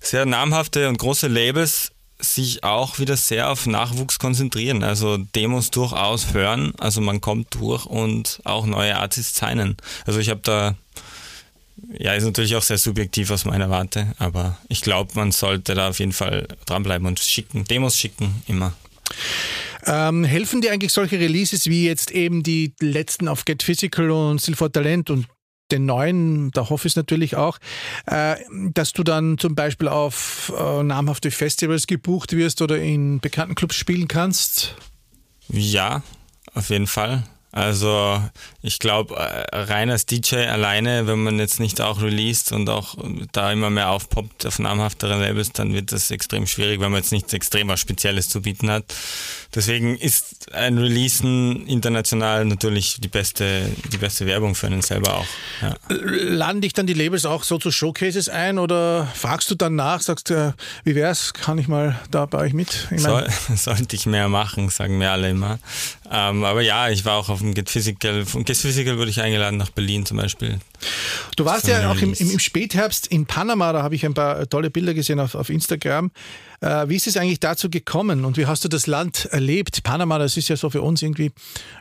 sehr 0.00 0.24
namhafte 0.24 0.88
und 0.88 0.98
große 0.98 1.28
Labels 1.28 1.92
sich 2.20 2.64
auch 2.64 2.98
wieder 2.98 3.16
sehr 3.16 3.50
auf 3.50 3.66
Nachwuchs 3.66 4.18
konzentrieren. 4.18 4.82
Also 4.82 5.16
Demos 5.16 5.70
durchaus 5.70 6.32
hören. 6.32 6.72
Also 6.78 7.00
man 7.00 7.20
kommt 7.20 7.54
durch 7.54 7.86
und 7.86 8.40
auch 8.44 8.66
neue 8.66 8.96
Artists 8.96 9.38
signen. 9.38 9.76
Also 10.04 10.18
ich 10.18 10.28
habe 10.28 10.40
da, 10.42 10.74
ja, 11.96 12.14
ist 12.14 12.24
natürlich 12.24 12.56
auch 12.56 12.62
sehr 12.62 12.78
subjektiv 12.78 13.30
aus 13.30 13.44
meiner 13.44 13.70
Warte, 13.70 14.14
aber 14.18 14.58
ich 14.68 14.80
glaube, 14.80 15.12
man 15.14 15.30
sollte 15.30 15.74
da 15.74 15.90
auf 15.90 16.00
jeden 16.00 16.12
Fall 16.12 16.48
dranbleiben 16.66 17.06
und 17.06 17.20
schicken, 17.20 17.64
Demos 17.64 17.96
schicken, 17.96 18.42
immer. 18.48 18.74
Ähm, 19.86 20.24
helfen 20.24 20.60
dir 20.60 20.72
eigentlich 20.72 20.92
solche 20.92 21.20
Releases 21.20 21.66
wie 21.66 21.86
jetzt 21.86 22.10
eben 22.10 22.42
die 22.42 22.72
letzten 22.80 23.28
auf 23.28 23.44
Get 23.44 23.62
Physical 23.62 24.10
und 24.10 24.40
Still 24.40 24.56
for 24.56 24.72
Talent 24.72 25.08
und 25.08 25.26
den 25.70 25.86
neuen, 25.86 26.50
der 26.52 26.70
Hoff 26.70 26.84
ist 26.84 26.96
natürlich 26.96 27.36
auch, 27.36 27.58
äh, 28.06 28.36
dass 28.72 28.92
du 28.92 29.02
dann 29.02 29.38
zum 29.38 29.54
Beispiel 29.54 29.88
auf 29.88 30.52
äh, 30.58 30.82
namhafte 30.82 31.30
Festivals 31.30 31.86
gebucht 31.86 32.32
wirst 32.32 32.62
oder 32.62 32.78
in 32.78 33.20
bekannten 33.20 33.54
Clubs 33.54 33.76
spielen 33.76 34.08
kannst? 34.08 34.74
Ja, 35.48 36.02
auf 36.54 36.70
jeden 36.70 36.86
Fall. 36.86 37.24
Also 37.50 38.22
ich 38.60 38.78
glaube, 38.78 39.16
äh, 39.16 39.56
rein 39.56 39.90
als 39.90 40.04
DJ 40.04 40.36
alleine, 40.36 41.06
wenn 41.06 41.22
man 41.22 41.38
jetzt 41.38 41.60
nicht 41.60 41.80
auch 41.80 42.02
released 42.02 42.52
und 42.52 42.68
auch 42.68 42.96
da 43.32 43.50
immer 43.52 43.70
mehr 43.70 43.90
aufpoppt 43.90 44.44
auf 44.44 44.58
namhaftere 44.58 45.18
Labels, 45.18 45.52
dann 45.52 45.72
wird 45.72 45.92
das 45.92 46.10
extrem 46.10 46.46
schwierig, 46.46 46.80
wenn 46.80 46.90
man 46.90 47.00
jetzt 47.00 47.12
nichts 47.12 47.32
extrem 47.32 47.68
was 47.68 47.80
Spezielles 47.80 48.28
zu 48.28 48.42
bieten 48.42 48.70
hat. 48.70 48.84
Deswegen 49.54 49.96
ist 49.96 50.52
ein 50.52 50.76
Releasen 50.76 51.66
international 51.66 52.44
natürlich 52.44 52.98
die 53.00 53.08
beste, 53.08 53.70
die 53.92 53.96
beste 53.96 54.26
Werbung 54.26 54.54
für 54.54 54.66
einen 54.66 54.82
selber 54.82 55.14
auch. 55.14 55.26
Ja. 55.62 55.74
Laden 55.88 56.60
dich 56.60 56.74
dann 56.74 56.86
die 56.86 56.92
Labels 56.92 57.24
auch 57.24 57.44
so 57.44 57.56
zu 57.56 57.70
Showcases 57.70 58.28
ein 58.28 58.58
oder 58.58 59.06
fragst 59.14 59.50
du 59.50 59.54
dann 59.54 59.74
nach, 59.74 60.02
sagst 60.02 60.28
du, 60.28 60.54
wie 60.84 60.94
wär's, 60.94 61.32
kann 61.32 61.56
ich 61.56 61.66
mal 61.66 61.98
da 62.10 62.26
bei 62.26 62.38
euch 62.38 62.52
mit? 62.52 62.88
Ich 62.90 63.00
Soll, 63.00 63.26
sollte 63.56 63.96
ich 63.96 64.04
mehr 64.04 64.28
machen, 64.28 64.68
sagen 64.68 64.98
mir 64.98 65.12
alle 65.12 65.30
immer. 65.30 65.58
Ähm, 66.10 66.44
aber 66.44 66.60
ja, 66.60 66.90
ich 66.90 67.06
war 67.06 67.16
auch 67.16 67.30
auf 67.30 67.37
dem 67.40 67.54
Get 67.54 67.70
Physical, 67.70 68.24
von 68.24 68.44
Get 68.44 68.56
Physical 68.56 68.98
wurde 68.98 69.10
ich 69.10 69.20
eingeladen 69.20 69.56
nach 69.58 69.70
Berlin 69.70 70.06
zum 70.06 70.16
Beispiel. 70.16 70.58
Du 71.36 71.44
warst 71.44 71.66
ja 71.66 71.90
auch 71.90 72.00
im, 72.00 72.12
im, 72.14 72.38
Spätherbst 72.38 73.06
in 73.06 73.26
Panama, 73.26 73.72
da 73.72 73.82
habe 73.82 73.94
ich 73.94 74.04
ein 74.04 74.14
paar 74.14 74.48
tolle 74.48 74.70
Bilder 74.70 74.94
gesehen 74.94 75.20
auf, 75.20 75.34
auf 75.34 75.50
Instagram. 75.50 76.10
Äh, 76.60 76.88
wie 76.88 76.96
ist 76.96 77.06
es 77.06 77.16
eigentlich 77.16 77.40
dazu 77.40 77.70
gekommen 77.70 78.24
und 78.24 78.36
wie 78.36 78.46
hast 78.46 78.64
du 78.64 78.68
das 78.68 78.86
Land 78.86 79.26
erlebt? 79.26 79.82
Panama, 79.82 80.18
das 80.18 80.36
ist 80.36 80.48
ja 80.48 80.56
so 80.56 80.70
für 80.70 80.82
uns 80.82 81.02
irgendwie 81.02 81.32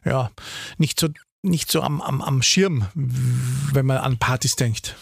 ja, 0.06 0.32
nicht 0.78 1.00
so, 1.00 1.08
nicht 1.42 1.72
so 1.72 1.82
am, 1.82 2.02
am, 2.02 2.22
am 2.22 2.42
Schirm, 2.42 2.86
wenn 2.94 3.86
man 3.86 3.98
an 3.98 4.18
Partys 4.18 4.56
denkt. 4.56 4.96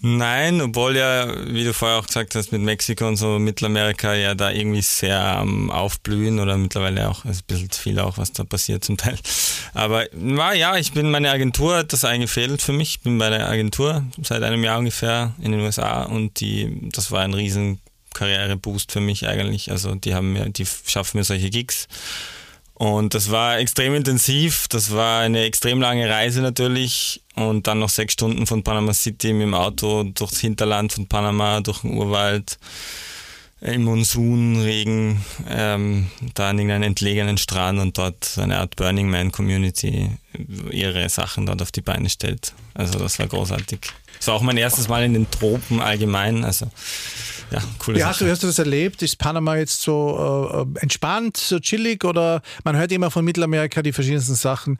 Nein, 0.00 0.60
obwohl 0.60 0.96
ja, 0.96 1.26
wie 1.52 1.64
du 1.64 1.74
vorher 1.74 1.98
auch 1.98 2.06
gesagt 2.06 2.36
hast, 2.36 2.52
mit 2.52 2.60
Mexiko 2.60 3.08
und 3.08 3.16
so 3.16 3.40
Mittelamerika 3.40 4.14
ja 4.14 4.36
da 4.36 4.50
irgendwie 4.50 4.80
sehr 4.80 5.20
am 5.20 5.72
Aufblühen 5.72 6.38
oder 6.38 6.56
mittlerweile 6.56 7.08
auch, 7.08 7.24
also 7.24 7.40
ein 7.40 7.46
bisschen 7.48 7.70
viel 7.70 7.98
auch, 7.98 8.16
was 8.16 8.32
da 8.32 8.44
passiert 8.44 8.84
zum 8.84 8.96
Teil. 8.96 9.18
Aber 9.74 10.06
na, 10.12 10.54
ja, 10.54 10.76
ich 10.76 10.92
bin, 10.92 11.10
meine 11.10 11.30
Agentur 11.30 11.78
hat 11.78 11.92
das 11.92 12.04
eingefädelt 12.04 12.62
für 12.62 12.72
mich. 12.72 12.90
Ich 12.90 13.00
bin 13.00 13.18
bei 13.18 13.28
der 13.28 13.48
Agentur 13.48 14.04
seit 14.22 14.44
einem 14.44 14.62
Jahr 14.62 14.78
ungefähr 14.78 15.34
in 15.42 15.50
den 15.50 15.60
USA 15.62 16.04
und 16.04 16.38
die, 16.38 16.90
das 16.92 17.10
war 17.10 17.22
ein 17.22 17.34
riesen 17.34 17.80
Karriereboost 18.14 18.92
für 18.92 19.00
mich 19.00 19.26
eigentlich. 19.26 19.72
Also 19.72 19.96
die 19.96 20.14
haben 20.14 20.32
mir, 20.32 20.48
die 20.48 20.66
schaffen 20.86 21.18
mir 21.18 21.24
solche 21.24 21.50
Gigs. 21.50 21.88
Und 22.78 23.14
das 23.14 23.30
war 23.32 23.58
extrem 23.58 23.94
intensiv. 23.94 24.68
Das 24.68 24.92
war 24.92 25.22
eine 25.22 25.42
extrem 25.42 25.80
lange 25.80 26.08
Reise 26.08 26.40
natürlich. 26.40 27.22
Und 27.34 27.66
dann 27.66 27.80
noch 27.80 27.88
sechs 27.88 28.12
Stunden 28.12 28.46
von 28.46 28.62
Panama 28.62 28.94
City 28.94 29.32
mit 29.32 29.42
dem 29.42 29.54
Auto 29.54 30.04
durchs 30.04 30.38
Hinterland 30.38 30.92
von 30.92 31.08
Panama, 31.08 31.60
durch 31.60 31.80
den 31.80 31.96
Urwald, 31.96 32.58
im 33.60 33.82
Monsun, 33.82 34.60
Regen, 34.60 35.24
ähm, 35.48 36.08
da 36.34 36.50
an 36.50 36.58
irgendeinen 36.58 36.84
entlegenen 36.84 37.38
Strand 37.38 37.80
und 37.80 37.98
dort 37.98 38.38
eine 38.38 38.58
Art 38.58 38.76
Burning 38.76 39.10
Man 39.10 39.32
Community 39.32 40.10
ihre 40.70 41.08
Sachen 41.08 41.46
dort 41.46 41.60
auf 41.60 41.72
die 41.72 41.80
Beine 41.80 42.08
stellt. 42.08 42.52
Also 42.74 43.00
das 43.00 43.18
war 43.18 43.26
großartig. 43.26 43.80
Das 44.18 44.28
war 44.28 44.34
auch 44.34 44.42
mein 44.42 44.56
erstes 44.56 44.86
Mal 44.86 45.02
in 45.02 45.14
den 45.14 45.28
Tropen 45.28 45.80
allgemein. 45.80 46.44
Also 46.44 46.70
ja, 47.50 47.62
coole 47.78 47.98
Wie 47.98 48.04
hast 48.04 48.20
du, 48.20 48.30
hast 48.30 48.42
du 48.42 48.46
das 48.46 48.58
erlebt? 48.58 49.02
Ist 49.02 49.18
Panama 49.18 49.56
jetzt 49.56 49.80
so 49.82 50.66
äh, 50.76 50.80
entspannt, 50.80 51.36
so 51.36 51.58
chillig 51.58 52.04
oder 52.04 52.42
man 52.64 52.76
hört 52.76 52.92
immer 52.92 53.10
von 53.10 53.24
Mittelamerika 53.24 53.82
die 53.82 53.92
verschiedensten 53.92 54.34
Sachen 54.34 54.78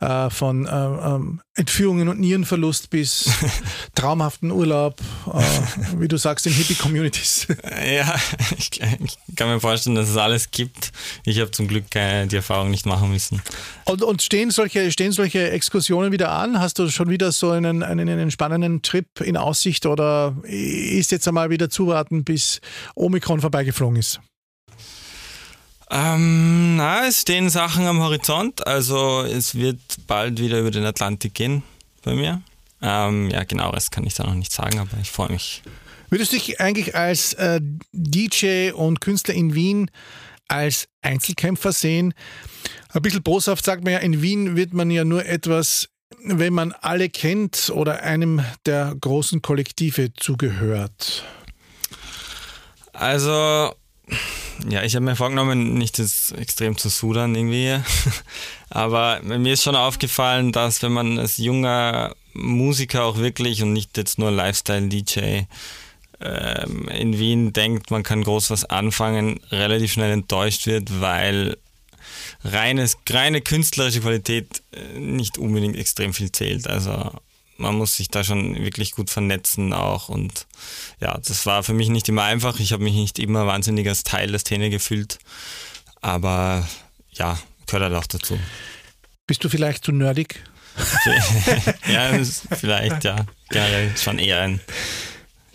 äh, 0.00 0.30
von 0.30 0.66
äh, 0.66 0.70
ähm, 0.70 1.40
Entführungen 1.58 2.08
und 2.08 2.20
Nierenverlust 2.20 2.88
bis 2.90 3.30
traumhaften 3.94 4.52
Urlaub, 4.52 5.00
äh, 5.26 6.00
wie 6.00 6.08
du 6.08 6.16
sagst, 6.16 6.46
in 6.46 6.52
Hippie-Communities. 6.52 7.48
Ja, 7.88 8.14
ich, 8.56 8.80
ich, 8.80 9.36
kann 9.36 9.48
mir 9.48 9.60
vorstellen, 9.60 9.96
dass 9.96 10.08
es 10.08 10.16
alles 10.16 10.50
gibt. 10.50 10.92
Ich 11.24 11.40
habe 11.40 11.50
zum 11.50 11.68
Glück 11.68 11.90
keine, 11.90 12.26
die 12.26 12.36
Erfahrung 12.36 12.70
nicht 12.70 12.86
machen 12.86 13.10
müssen. 13.10 13.42
Und, 13.84 14.02
und, 14.02 14.22
stehen, 14.22 14.50
solche, 14.50 14.90
stehen 14.92 15.12
solche 15.12 15.50
Exkursionen 15.50 16.12
wieder 16.12 16.30
an? 16.30 16.60
Hast 16.60 16.78
du 16.78 16.88
schon 16.90 17.08
wieder 17.08 17.32
so 17.32 17.50
einen, 17.50 17.82
einen, 17.82 18.08
einen 18.08 18.30
spannenden 18.30 18.82
Trip 18.82 19.06
in 19.20 19.36
Aussicht 19.36 19.86
oder 19.86 20.36
ist 20.44 21.10
jetzt 21.10 21.26
einmal 21.26 21.50
wieder 21.50 21.70
zuwarten, 21.70 22.07
bis 22.10 22.60
Omikron 22.94 23.40
vorbeigeflogen 23.40 23.96
ist? 23.96 24.20
Ähm, 25.90 26.76
na, 26.76 27.06
es 27.06 27.22
stehen 27.22 27.48
Sachen 27.48 27.86
am 27.86 28.00
Horizont. 28.00 28.66
Also 28.66 29.22
es 29.22 29.54
wird 29.54 29.80
bald 30.06 30.38
wieder 30.38 30.60
über 30.60 30.70
den 30.70 30.84
Atlantik 30.84 31.34
gehen 31.34 31.62
bei 32.02 32.14
mir. 32.14 32.42
Ähm, 32.82 33.30
ja, 33.30 33.44
genaueres 33.44 33.90
kann 33.90 34.04
ich 34.04 34.14
da 34.14 34.24
noch 34.24 34.34
nicht 34.34 34.52
sagen, 34.52 34.78
aber 34.78 34.98
ich 35.00 35.10
freue 35.10 35.30
mich. 35.30 35.62
Würdest 36.10 36.32
du 36.32 36.36
dich 36.36 36.60
eigentlich 36.60 36.94
als 36.94 37.34
äh, 37.34 37.60
DJ 37.92 38.70
und 38.72 39.00
Künstler 39.00 39.34
in 39.34 39.54
Wien 39.54 39.90
als 40.46 40.88
Einzelkämpfer 41.02 41.72
sehen? 41.72 42.14
Ein 42.90 43.02
bisschen 43.02 43.22
boshaft 43.22 43.64
sagt 43.64 43.84
man 43.84 43.94
ja, 43.94 43.98
in 43.98 44.22
Wien 44.22 44.56
wird 44.56 44.72
man 44.72 44.90
ja 44.90 45.04
nur 45.04 45.26
etwas, 45.26 45.88
wenn 46.24 46.54
man 46.54 46.72
alle 46.72 47.08
kennt 47.08 47.70
oder 47.74 48.02
einem 48.02 48.42
der 48.64 48.94
großen 48.98 49.42
Kollektive 49.42 50.12
zugehört. 50.14 51.24
Also 52.98 53.72
ja, 54.68 54.82
ich 54.82 54.96
habe 54.96 55.04
mir 55.04 55.14
vorgenommen, 55.14 55.74
nicht 55.74 55.98
das 55.98 56.32
extrem 56.32 56.76
zu 56.76 56.88
sudern 56.88 57.34
irgendwie. 57.34 57.78
Aber 58.70 59.20
mir 59.22 59.52
ist 59.52 59.62
schon 59.62 59.76
aufgefallen, 59.76 60.50
dass 60.50 60.82
wenn 60.82 60.92
man 60.92 61.18
als 61.18 61.36
junger 61.36 62.16
Musiker 62.34 63.04
auch 63.04 63.18
wirklich 63.18 63.62
und 63.62 63.72
nicht 63.72 63.96
jetzt 63.96 64.18
nur 64.18 64.30
Lifestyle-DJ 64.32 65.42
ähm, 66.20 66.88
in 66.88 67.18
Wien 67.18 67.52
denkt, 67.52 67.90
man 67.92 68.02
kann 68.02 68.24
groß 68.24 68.50
was 68.50 68.64
anfangen, 68.64 69.40
relativ 69.50 69.92
schnell 69.92 70.10
enttäuscht 70.10 70.66
wird, 70.66 71.00
weil 71.00 71.56
reines, 72.42 72.98
reine 73.08 73.40
künstlerische 73.40 74.00
Qualität 74.00 74.62
äh, 74.72 74.98
nicht 74.98 75.38
unbedingt 75.38 75.76
extrem 75.76 76.12
viel 76.12 76.32
zählt. 76.32 76.66
Also 76.66 77.12
man 77.58 77.74
muss 77.74 77.96
sich 77.96 78.08
da 78.08 78.24
schon 78.24 78.54
wirklich 78.56 78.92
gut 78.92 79.10
vernetzen 79.10 79.72
auch 79.72 80.08
und 80.08 80.46
ja, 81.00 81.18
das 81.18 81.44
war 81.44 81.62
für 81.62 81.74
mich 81.74 81.88
nicht 81.88 82.08
immer 82.08 82.22
einfach. 82.22 82.60
Ich 82.60 82.72
habe 82.72 82.82
mich 82.82 82.94
nicht 82.94 83.18
immer 83.18 83.46
wahnsinnig 83.46 83.86
als 83.88 84.04
Teil 84.04 84.28
der 84.28 84.38
Szene 84.38 84.70
gefühlt, 84.70 85.18
aber 86.00 86.66
ja, 87.10 87.38
gehört 87.66 87.84
halt 87.84 87.94
auch 87.94 88.06
dazu. 88.06 88.38
Bist 89.26 89.44
du 89.44 89.48
vielleicht 89.48 89.84
zu 89.84 89.92
nerdig? 89.92 90.42
ja, 91.88 92.12
vielleicht, 92.56 93.04
ja. 93.04 93.26
Generell 93.50 93.96
schon 93.96 94.18
eher 94.18 94.42
ein 94.42 94.60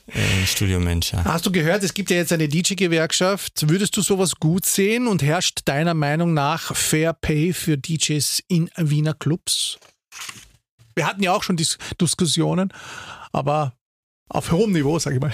äh, 0.07 0.45
Studiomensch. 0.45 1.13
Ja. 1.13 1.23
Hast 1.23 1.45
du 1.45 1.51
gehört, 1.51 1.83
es 1.83 1.93
gibt 1.93 2.09
ja 2.09 2.17
jetzt 2.17 2.33
eine 2.33 2.49
DJ-Gewerkschaft. 2.49 3.69
Würdest 3.69 3.95
du 3.95 4.01
sowas 4.01 4.35
gut 4.35 4.65
sehen 4.65 5.07
und 5.07 5.23
herrscht 5.23 5.61
deiner 5.65 5.93
Meinung 5.93 6.33
nach 6.33 6.75
Fair 6.75 7.13
Pay 7.13 7.53
für 7.53 7.77
DJs 7.77 8.43
in 8.49 8.69
Wiener 8.75 9.13
Clubs? 9.13 9.79
Wir 10.95 11.07
hatten 11.07 11.23
ja 11.23 11.33
auch 11.33 11.43
schon 11.43 11.57
Dis 11.57 11.77
Diskussionen, 11.99 12.71
aber 13.31 13.73
auf 14.29 14.51
hohem 14.51 14.71
Niveau, 14.71 14.97
sag 14.97 15.13
ich 15.13 15.19
mal. 15.19 15.31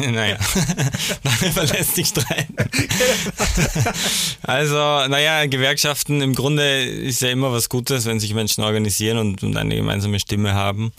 Ja, 0.00 0.10
naja, 0.10 0.38
darüber 1.22 1.64
lässt 1.64 1.94
sich 1.94 2.06
streiten. 2.06 2.56
also, 4.42 4.76
naja, 5.08 5.46
Gewerkschaften 5.46 6.22
im 6.22 6.34
Grunde 6.34 6.82
ist 6.82 7.20
ja 7.20 7.30
immer 7.30 7.52
was 7.52 7.68
Gutes, 7.68 8.06
wenn 8.06 8.20
sich 8.20 8.32
Menschen 8.32 8.64
organisieren 8.64 9.18
und, 9.18 9.42
und 9.42 9.56
eine 9.56 9.76
gemeinsame 9.76 10.18
Stimme 10.18 10.54
haben. 10.54 10.92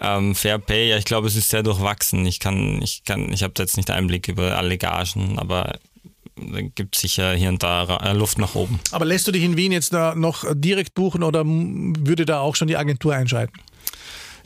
Ähm, 0.00 0.34
Fair 0.34 0.58
Pay, 0.58 0.88
ja, 0.90 0.96
ich 0.96 1.04
glaube, 1.04 1.28
es 1.28 1.36
ist 1.36 1.50
sehr 1.50 1.62
durchwachsen. 1.62 2.26
Ich 2.26 2.40
kann, 2.40 2.82
ich 2.82 3.04
kann, 3.04 3.32
ich 3.32 3.44
habe 3.44 3.54
da 3.54 3.62
jetzt 3.62 3.76
nicht 3.76 3.90
Einblick 3.90 4.26
über 4.28 4.56
alle 4.56 4.76
Gagen, 4.76 5.38
aber 5.38 5.78
gibt 6.74 6.96
es 6.96 7.02
sicher 7.02 7.34
hier 7.34 7.48
und 7.48 7.62
da 7.62 7.98
äh, 7.98 8.12
Luft 8.12 8.38
nach 8.38 8.54
oben. 8.54 8.80
Aber 8.90 9.04
lässt 9.04 9.26
du 9.26 9.32
dich 9.32 9.42
in 9.42 9.56
Wien 9.56 9.72
jetzt 9.72 9.92
noch 9.92 10.44
direkt 10.54 10.94
buchen 10.94 11.22
oder 11.22 11.44
würde 11.44 12.24
da 12.24 12.40
auch 12.40 12.56
schon 12.56 12.68
die 12.68 12.76
Agentur 12.76 13.14
einschalten? 13.14 13.58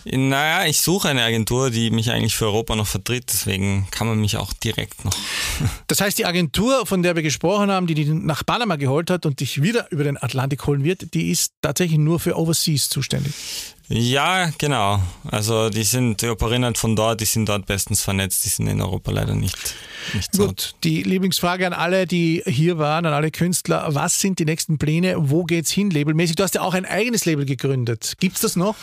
Naja, 0.05 0.67
ich 0.67 0.81
suche 0.81 1.09
eine 1.09 1.23
Agentur, 1.23 1.71
die 1.71 1.91
mich 1.91 2.11
eigentlich 2.11 2.37
für 2.37 2.47
Europa 2.47 2.77
noch 2.77 2.87
vertritt, 2.87 3.25
deswegen 3.33 3.89
kann 3.91 4.07
man 4.07 4.21
mich 4.21 4.37
auch 4.37 4.53
direkt 4.53 5.05
noch. 5.05 5.15
Das 5.89 6.01
heißt, 6.01 6.19
die 6.19 6.27
Agentur, 6.27 6.87
von 6.87 7.03
der 7.03 7.17
wir 7.17 7.23
gesprochen 7.23 7.71
haben, 7.71 7.87
die 7.87 7.95
dich 7.95 8.09
nach 8.09 8.45
Panama 8.47 8.77
geholt 8.77 9.11
hat 9.11 9.27
und 9.27 9.41
dich 9.41 9.63
wieder 9.63 9.91
über 9.91 10.05
den 10.05 10.23
Atlantik 10.23 10.67
holen 10.67 10.85
wird, 10.85 11.15
die 11.15 11.31
ist 11.31 11.55
tatsächlich 11.63 11.99
nur 11.99 12.21
für 12.21 12.39
Overseas 12.39 12.89
zuständig. 12.89 13.33
Ja, 13.91 14.51
genau. 14.59 15.03
Also 15.31 15.71
die 15.71 15.83
sind, 15.83 16.21
die 16.21 16.29
operieren 16.29 16.65
halt 16.65 16.77
von 16.77 16.95
dort, 16.95 17.23
die 17.23 17.25
sind 17.25 17.49
dort 17.49 17.65
bestens 17.65 18.03
vernetzt, 18.03 18.45
die 18.45 18.51
sind 18.51 18.67
in 18.67 18.83
Europa 18.83 19.11
leider 19.11 19.35
nicht. 19.35 19.75
nicht 20.13 20.35
so. 20.35 20.49
Gut, 20.49 20.75
die 20.85 21.03
Lieblingsfrage 21.03 21.67
an 21.67 21.73
alle, 21.73 22.07
die 22.07 22.43
hier 22.45 22.77
waren, 22.77 23.07
an 23.07 23.15
alle 23.15 23.31
Künstler, 23.31 23.87
was 23.95 24.21
sind 24.21 24.41
die 24.41 24.45
nächsten 24.45 24.77
Pläne, 24.77 25.15
wo 25.31 25.45
geht's 25.45 25.71
hin, 25.71 25.89
labelmäßig? 25.91 26.37
Du 26.37 26.43
hast 26.43 26.55
ja 26.55 26.61
auch 26.61 26.75
ein 26.75 26.85
eigenes 26.85 27.25
Label 27.25 27.47
gegründet. 27.47 28.17
Gibt's 28.21 28.43
das 28.43 28.57
noch? 28.57 28.77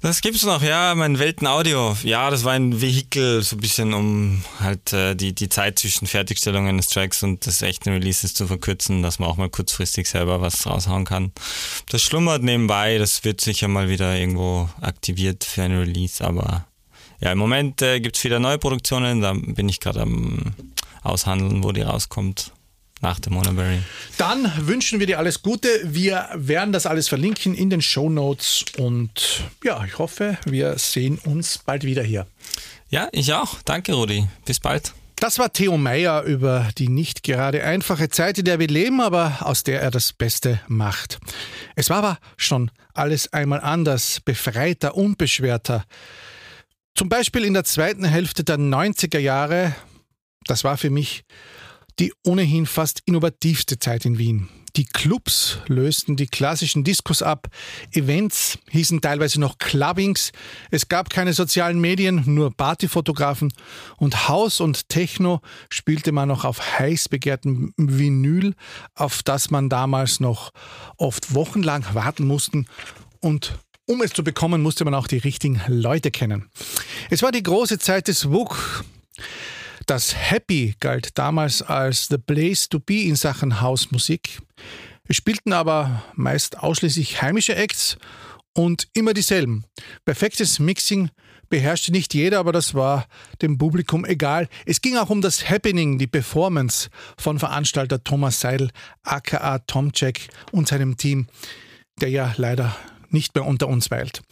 Das 0.00 0.20
gibt's 0.20 0.42
noch, 0.42 0.62
ja, 0.62 0.96
mein 0.96 1.20
Weltenaudio. 1.20 1.96
Ja, 2.02 2.28
das 2.30 2.42
war 2.42 2.54
ein 2.54 2.80
Vehikel, 2.80 3.42
so 3.42 3.54
ein 3.54 3.60
bisschen, 3.60 3.94
um 3.94 4.42
halt 4.58 4.92
äh, 4.92 5.14
die, 5.14 5.32
die 5.32 5.48
Zeit 5.48 5.78
zwischen 5.78 6.08
Fertigstellung 6.08 6.66
eines 6.66 6.88
Tracks 6.88 7.22
und 7.22 7.46
des 7.46 7.62
echten 7.62 7.90
Releases 7.90 8.34
zu 8.34 8.48
verkürzen, 8.48 9.02
dass 9.02 9.20
man 9.20 9.28
auch 9.28 9.36
mal 9.36 9.48
kurzfristig 9.48 10.08
selber 10.08 10.40
was 10.40 10.66
raushauen 10.66 11.04
kann. 11.04 11.30
Das 11.88 12.02
schlummert 12.02 12.42
nebenbei, 12.42 12.98
das 12.98 13.22
wird 13.22 13.40
sicher 13.40 13.68
mal 13.68 13.88
wieder 13.88 14.16
irgendwo 14.16 14.39
irgendwo 14.40 14.68
aktiviert 14.80 15.44
für 15.44 15.62
ein 15.62 15.76
Release, 15.76 16.24
aber 16.24 16.66
ja, 17.20 17.32
im 17.32 17.38
Moment 17.38 17.82
äh, 17.82 18.00
gibt 18.00 18.16
es 18.16 18.24
wieder 18.24 18.38
neue 18.38 18.58
Produktionen, 18.58 19.20
da 19.20 19.34
bin 19.34 19.68
ich 19.68 19.80
gerade 19.80 20.00
am 20.00 20.54
Aushandeln, 21.02 21.62
wo 21.62 21.72
die 21.72 21.82
rauskommt. 21.82 22.52
nach 23.02 23.18
dem 23.18 23.32
Monoberry. 23.32 23.78
Dann 24.18 24.52
wünschen 24.66 25.00
wir 25.00 25.06
dir 25.06 25.18
alles 25.18 25.40
Gute. 25.40 25.68
Wir 25.84 26.28
werden 26.34 26.70
das 26.70 26.84
alles 26.84 27.08
verlinken 27.08 27.54
in 27.54 27.70
den 27.70 27.80
Show 27.80 28.10
Notes 28.10 28.62
und 28.76 29.42
ja, 29.64 29.82
ich 29.86 29.98
hoffe, 29.98 30.36
wir 30.44 30.76
sehen 30.76 31.18
uns 31.24 31.56
bald 31.64 31.84
wieder 31.84 32.02
hier. 32.02 32.26
Ja, 32.90 33.08
ich 33.12 33.32
auch. 33.32 33.62
Danke, 33.64 33.94
Rudi. 33.94 34.26
Bis 34.44 34.60
bald. 34.60 34.92
Das 35.20 35.38
war 35.38 35.52
Theo 35.52 35.76
Meyer 35.76 36.22
über 36.22 36.70
die 36.78 36.88
nicht 36.88 37.22
gerade 37.22 37.62
einfache 37.62 38.08
Zeit, 38.08 38.38
in 38.38 38.46
der 38.46 38.58
wir 38.58 38.68
leben, 38.68 39.02
aber 39.02 39.36
aus 39.40 39.62
der 39.64 39.82
er 39.82 39.90
das 39.90 40.14
Beste 40.14 40.60
macht. 40.66 41.18
Es 41.76 41.90
war 41.90 41.98
aber 41.98 42.18
schon 42.38 42.70
alles 42.94 43.30
einmal 43.34 43.60
anders, 43.60 44.22
befreiter, 44.24 44.96
unbeschwerter. 44.96 45.84
Zum 46.94 47.10
Beispiel 47.10 47.44
in 47.44 47.52
der 47.52 47.64
zweiten 47.64 48.04
Hälfte 48.04 48.44
der 48.44 48.56
90er 48.56 49.18
Jahre, 49.18 49.74
das 50.46 50.64
war 50.64 50.78
für 50.78 50.90
mich 50.90 51.24
die 51.98 52.14
ohnehin 52.24 52.64
fast 52.64 53.02
innovativste 53.04 53.78
Zeit 53.78 54.06
in 54.06 54.16
Wien. 54.16 54.48
Die 54.76 54.84
Clubs 54.84 55.58
lösten 55.66 56.16
die 56.16 56.26
klassischen 56.26 56.84
Diskos 56.84 57.22
ab, 57.22 57.48
Events 57.92 58.58
hießen 58.70 59.00
teilweise 59.00 59.40
noch 59.40 59.58
Clubbings, 59.58 60.32
es 60.70 60.88
gab 60.88 61.10
keine 61.10 61.32
sozialen 61.32 61.80
Medien, 61.80 62.22
nur 62.26 62.54
Partyfotografen 62.54 63.52
und 63.96 64.28
Haus 64.28 64.60
und 64.60 64.88
Techno 64.88 65.40
spielte 65.70 66.12
man 66.12 66.28
noch 66.28 66.44
auf 66.44 66.78
heiß 66.78 67.08
begehrtem 67.08 67.72
Vinyl, 67.76 68.54
auf 68.94 69.22
das 69.22 69.50
man 69.50 69.68
damals 69.68 70.20
noch 70.20 70.50
oft 70.96 71.34
wochenlang 71.34 71.84
warten 71.92 72.26
mussten 72.26 72.66
und 73.20 73.58
um 73.86 74.02
es 74.02 74.12
zu 74.12 74.22
bekommen, 74.22 74.62
musste 74.62 74.84
man 74.84 74.94
auch 74.94 75.08
die 75.08 75.18
richtigen 75.18 75.60
Leute 75.66 76.12
kennen. 76.12 76.48
Es 77.10 77.22
war 77.22 77.32
die 77.32 77.42
große 77.42 77.80
Zeit 77.80 78.06
des 78.06 78.30
WUK. 78.30 78.84
Das 79.90 80.14
Happy 80.14 80.76
galt 80.78 81.18
damals 81.18 81.62
als 81.62 82.06
the 82.06 82.16
place 82.16 82.68
to 82.68 82.78
be 82.78 83.08
in 83.08 83.16
Sachen 83.16 83.60
Hausmusik. 83.60 84.40
Wir 85.04 85.16
spielten 85.16 85.52
aber 85.52 86.04
meist 86.14 86.60
ausschließlich 86.60 87.20
heimische 87.22 87.56
Acts 87.56 87.96
und 88.54 88.86
immer 88.94 89.14
dieselben. 89.14 89.64
Perfektes 90.04 90.60
Mixing 90.60 91.10
beherrschte 91.48 91.90
nicht 91.90 92.14
jeder, 92.14 92.38
aber 92.38 92.52
das 92.52 92.72
war 92.74 93.08
dem 93.42 93.58
Publikum 93.58 94.04
egal. 94.04 94.48
Es 94.64 94.80
ging 94.80 94.96
auch 94.96 95.10
um 95.10 95.22
das 95.22 95.50
Happening, 95.50 95.98
die 95.98 96.06
Performance 96.06 96.88
von 97.18 97.40
Veranstalter 97.40 98.04
Thomas 98.04 98.38
Seidel, 98.38 98.70
aka 99.02 99.58
Tomcheck 99.58 100.28
und 100.52 100.68
seinem 100.68 100.98
Team, 100.98 101.26
der 102.00 102.10
ja 102.10 102.32
leider 102.36 102.76
nicht 103.08 103.34
mehr 103.34 103.44
unter 103.44 103.66
uns 103.66 103.90
weilt. 103.90 104.22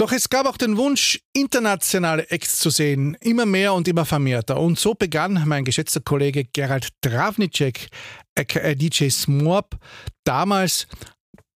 Doch 0.00 0.12
es 0.12 0.30
gab 0.30 0.46
auch 0.46 0.56
den 0.56 0.78
Wunsch, 0.78 1.20
internationale 1.34 2.30
Acts 2.30 2.58
zu 2.58 2.70
sehen, 2.70 3.18
immer 3.20 3.44
mehr 3.44 3.74
und 3.74 3.86
immer 3.86 4.06
vermehrter. 4.06 4.58
Und 4.58 4.78
so 4.78 4.94
begann 4.94 5.46
mein 5.46 5.62
geschätzter 5.66 6.00
Kollege 6.00 6.44
Gerald 6.44 6.88
Dravnicek, 7.02 7.90
aka 8.34 8.74
DJ 8.74 9.10
Smorp, 9.10 9.76
damals 10.24 10.86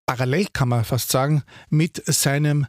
parallel 0.04 0.48
kann 0.52 0.68
man 0.68 0.84
fast 0.84 1.10
sagen, 1.10 1.42
mit 1.70 2.02
seinem 2.04 2.66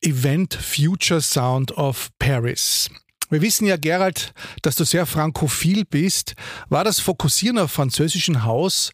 Event 0.00 0.54
Future 0.54 1.20
Sound 1.20 1.72
of 1.72 2.10
Paris. 2.20 2.88
Wir 3.28 3.42
wissen 3.42 3.66
ja, 3.66 3.76
Gerald, 3.76 4.32
dass 4.62 4.76
du 4.76 4.84
sehr 4.84 5.06
frankophil 5.06 5.84
bist. 5.86 6.34
War 6.68 6.84
das 6.84 7.00
Fokussieren 7.00 7.58
auf 7.58 7.72
französischen 7.72 8.44
Haus 8.44 8.92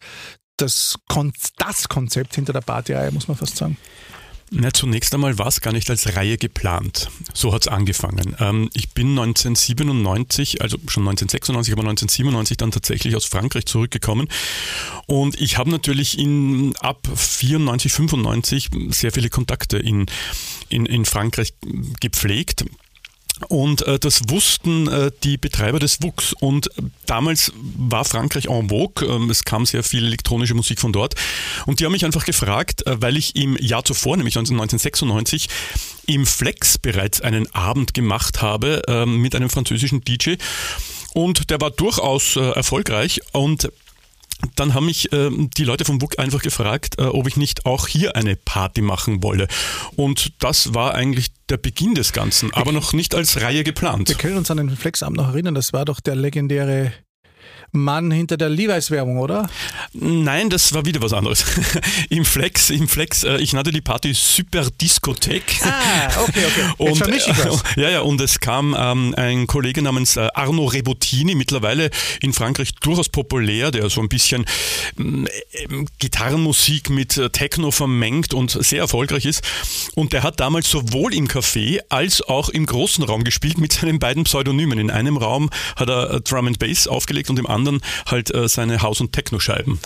das, 0.57 0.97
Kon 1.07 1.31
das 1.57 1.87
Konzept 1.87 2.33
hinter 2.33 2.53
der 2.53 2.61
Partyreihe, 2.61 3.11
muss 3.11 3.27
man 3.27 3.37
fast 3.37 3.55
sagen? 3.55 3.77
Na, 4.55 4.71
zunächst 4.71 5.11
einmal 5.15 5.39
war 5.39 5.47
es 5.47 5.61
gar 5.61 5.73
nicht 5.73 5.89
als 5.89 6.15
Reihe 6.15 6.37
geplant. 6.37 7.09
So 7.33 7.53
hat 7.53 7.63
es 7.63 7.67
angefangen. 7.67 8.35
Ähm, 8.39 8.69
ich 8.73 8.91
bin 8.91 9.17
1997, 9.17 10.61
also 10.61 10.77
schon 10.87 11.07
1996, 11.07 11.73
aber 11.73 11.81
1997 11.81 12.57
dann 12.57 12.69
tatsächlich 12.69 13.15
aus 13.15 13.25
Frankreich 13.25 13.65
zurückgekommen. 13.65 14.27
Und 15.07 15.41
ich 15.41 15.57
habe 15.57 15.71
natürlich 15.71 16.19
in, 16.19 16.75
ab 16.77 17.07
94, 17.15 17.91
95 17.93 18.69
sehr 18.89 19.11
viele 19.11 19.31
Kontakte 19.31 19.79
in, 19.79 20.05
in, 20.69 20.85
in 20.85 21.05
Frankreich 21.05 21.53
gepflegt. 21.99 22.63
Und 23.49 23.85
äh, 23.87 23.99
das 23.99 24.29
wussten 24.29 24.87
äh, 24.87 25.11
die 25.23 25.37
Betreiber 25.37 25.79
des 25.79 26.01
WUX. 26.01 26.33
Und 26.33 26.69
damals 27.05 27.51
war 27.55 28.05
Frankreich 28.05 28.45
en 28.45 28.69
vogue. 28.69 29.05
Ähm, 29.07 29.29
es 29.29 29.43
kam 29.43 29.65
sehr 29.65 29.83
viel 29.83 30.05
elektronische 30.05 30.53
Musik 30.53 30.79
von 30.79 30.93
dort. 30.93 31.15
Und 31.65 31.79
die 31.79 31.85
haben 31.85 31.91
mich 31.91 32.05
einfach 32.05 32.25
gefragt, 32.25 32.85
äh, 32.85 33.01
weil 33.01 33.17
ich 33.17 33.35
im 33.35 33.57
Jahr 33.57 33.83
zuvor, 33.83 34.17
nämlich 34.17 34.37
1996, 34.37 35.49
im 36.05 36.25
Flex 36.25 36.77
bereits 36.77 37.21
einen 37.21 37.53
Abend 37.53 37.93
gemacht 37.93 38.41
habe 38.41 38.81
ähm, 38.87 39.17
mit 39.17 39.35
einem 39.35 39.49
französischen 39.49 40.01
DJ. 40.01 40.35
Und 41.13 41.49
der 41.49 41.61
war 41.61 41.71
durchaus 41.71 42.35
äh, 42.35 42.41
erfolgreich. 42.41 43.21
Und 43.31 43.71
dann 44.55 44.73
haben 44.73 44.85
mich 44.85 45.11
äh, 45.13 45.29
die 45.57 45.63
Leute 45.63 45.85
vom 45.85 46.01
WUK 46.01 46.19
einfach 46.19 46.41
gefragt, 46.41 46.95
äh, 46.99 47.03
ob 47.03 47.27
ich 47.27 47.37
nicht 47.37 47.65
auch 47.65 47.87
hier 47.87 48.15
eine 48.15 48.35
Party 48.35 48.81
machen 48.81 49.23
wolle. 49.23 49.47
Und 49.95 50.33
das 50.39 50.73
war 50.73 50.93
eigentlich 50.93 51.27
der 51.49 51.57
Beginn 51.57 51.95
des 51.95 52.13
Ganzen, 52.13 52.53
aber 52.53 52.71
noch 52.71 52.93
nicht 52.93 53.15
als 53.15 53.41
Reihe 53.41 53.63
geplant. 53.63 54.09
Wir 54.09 54.15
können 54.15 54.37
uns 54.37 54.51
an 54.51 54.57
den 54.57 54.69
Flexabend 54.69 55.17
noch 55.17 55.29
erinnern, 55.29 55.55
das 55.55 55.73
war 55.73 55.85
doch 55.85 55.99
der 55.99 56.15
legendäre 56.15 56.93
Mann 57.73 58.11
hinter 58.11 58.37
der 58.37 58.49
Levi's-Werbung, 58.49 59.17
oder? 59.17 59.49
Nein, 59.93 60.49
das 60.49 60.73
war 60.73 60.85
wieder 60.85 61.01
was 61.01 61.11
anderes. 61.11 61.43
Im 62.09 62.23
Flex, 62.23 62.69
im 62.69 62.87
Flex, 62.87 63.23
äh, 63.23 63.37
ich 63.37 63.53
nannte 63.53 63.71
die 63.71 63.81
Party 63.81 64.13
Super 64.13 64.69
Diskothek. 64.79 65.43
Ah, 65.63 66.21
okay, 66.21 66.43
okay. 66.45 66.73
Jetzt 66.85 67.01
und, 67.01 67.15
ich 67.15 67.25
das. 67.25 67.63
Ja, 67.75 67.89
ja, 67.89 68.01
und 68.01 68.21
es 68.21 68.39
kam 68.39 68.75
ähm, 68.77 69.15
ein 69.17 69.47
Kollege 69.47 69.81
namens 69.81 70.15
äh, 70.17 70.27
Arno 70.35 70.65
Rebottini, 70.65 71.33
mittlerweile 71.33 71.89
in 72.21 72.33
Frankreich 72.33 72.75
durchaus 72.75 73.09
populär, 73.09 73.71
der 73.71 73.89
so 73.89 74.01
ein 74.01 74.09
bisschen 74.09 74.45
ähm, 74.99 75.27
Gitarrenmusik 75.97 76.91
mit 76.91 77.17
äh, 77.17 77.31
Techno 77.31 77.71
vermengt 77.71 78.33
und 78.33 78.51
sehr 78.51 78.79
erfolgreich 78.79 79.25
ist. 79.25 79.43
Und 79.95 80.13
der 80.13 80.21
hat 80.21 80.39
damals 80.39 80.69
sowohl 80.69 81.13
im 81.13 81.27
Café 81.27 81.79
als 81.89 82.21
auch 82.21 82.49
im 82.49 82.67
großen 82.67 83.03
Raum 83.03 83.23
gespielt 83.23 83.57
mit 83.57 83.73
seinen 83.73 83.97
beiden 83.97 84.25
Pseudonymen. 84.25 84.77
In 84.77 84.91
einem 84.91 85.17
Raum 85.17 85.49
hat 85.75 85.89
er 85.89 86.11
äh, 86.11 86.21
Drum 86.21 86.47
and 86.47 86.59
Bass 86.59 86.87
aufgelegt 86.87 87.31
und 87.31 87.39
im 87.39 87.47
anderen 87.47 87.62
anderen 87.67 87.81
halt 88.05 88.33
äh, 88.33 88.47
seine 88.47 88.81
Haus- 88.81 89.01
und 89.01 89.11
Techno-Scheiben. 89.13 89.79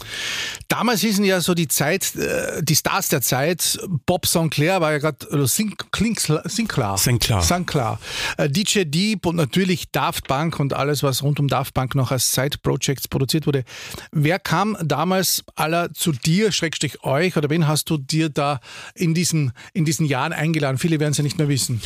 Damals 0.68 1.02
hießen 1.02 1.24
ja 1.24 1.42
so 1.42 1.54
die 1.54 1.68
Zeit, 1.68 2.16
äh, 2.16 2.62
die 2.62 2.76
Stars 2.76 3.10
der 3.10 3.22
Zeit, 3.22 3.80
Bob 4.06 4.26
Sinclair 4.26 4.82
war 4.82 4.92
ja 4.92 4.98
gerade, 4.98 5.28
oder 5.30 5.48
Sinclair. 5.48 6.44
Sinclair. 6.46 7.42
Sinclair. 7.42 8.00
Äh, 8.38 8.50
DJ 8.50 8.84
Deep 8.84 9.26
und 9.26 9.36
natürlich 9.36 9.92
Daft 9.92 10.28
Punk 10.28 10.60
und 10.60 10.74
alles, 10.74 11.04
was 11.04 11.24
rund 11.24 11.40
um 11.40 11.48
Daft 11.48 11.74
Punk 11.74 11.96
noch 11.96 12.12
als 12.12 12.34
Side-Projects 12.34 13.08
produziert 13.08 13.48
wurde. 13.48 13.64
Wer 14.12 14.40
kam 14.40 14.78
damals 14.84 15.44
aller 15.56 15.94
zu 15.94 16.12
dir, 16.12 16.52
Schrägstrich 16.52 17.04
euch, 17.04 17.38
oder 17.38 17.50
wen 17.50 17.68
hast 17.68 17.90
du 17.90 17.98
dir 17.98 18.30
da 18.30 18.60
in 18.96 19.14
diesen, 19.14 19.54
in 19.74 19.86
diesen 19.86 20.06
Jahren 20.06 20.34
eingeladen? 20.34 20.78
Viele 20.78 21.00
werden 21.00 21.12
es 21.12 21.18
ja 21.18 21.24
nicht 21.24 21.38
mehr 21.38 21.50
wissen. 21.50 21.82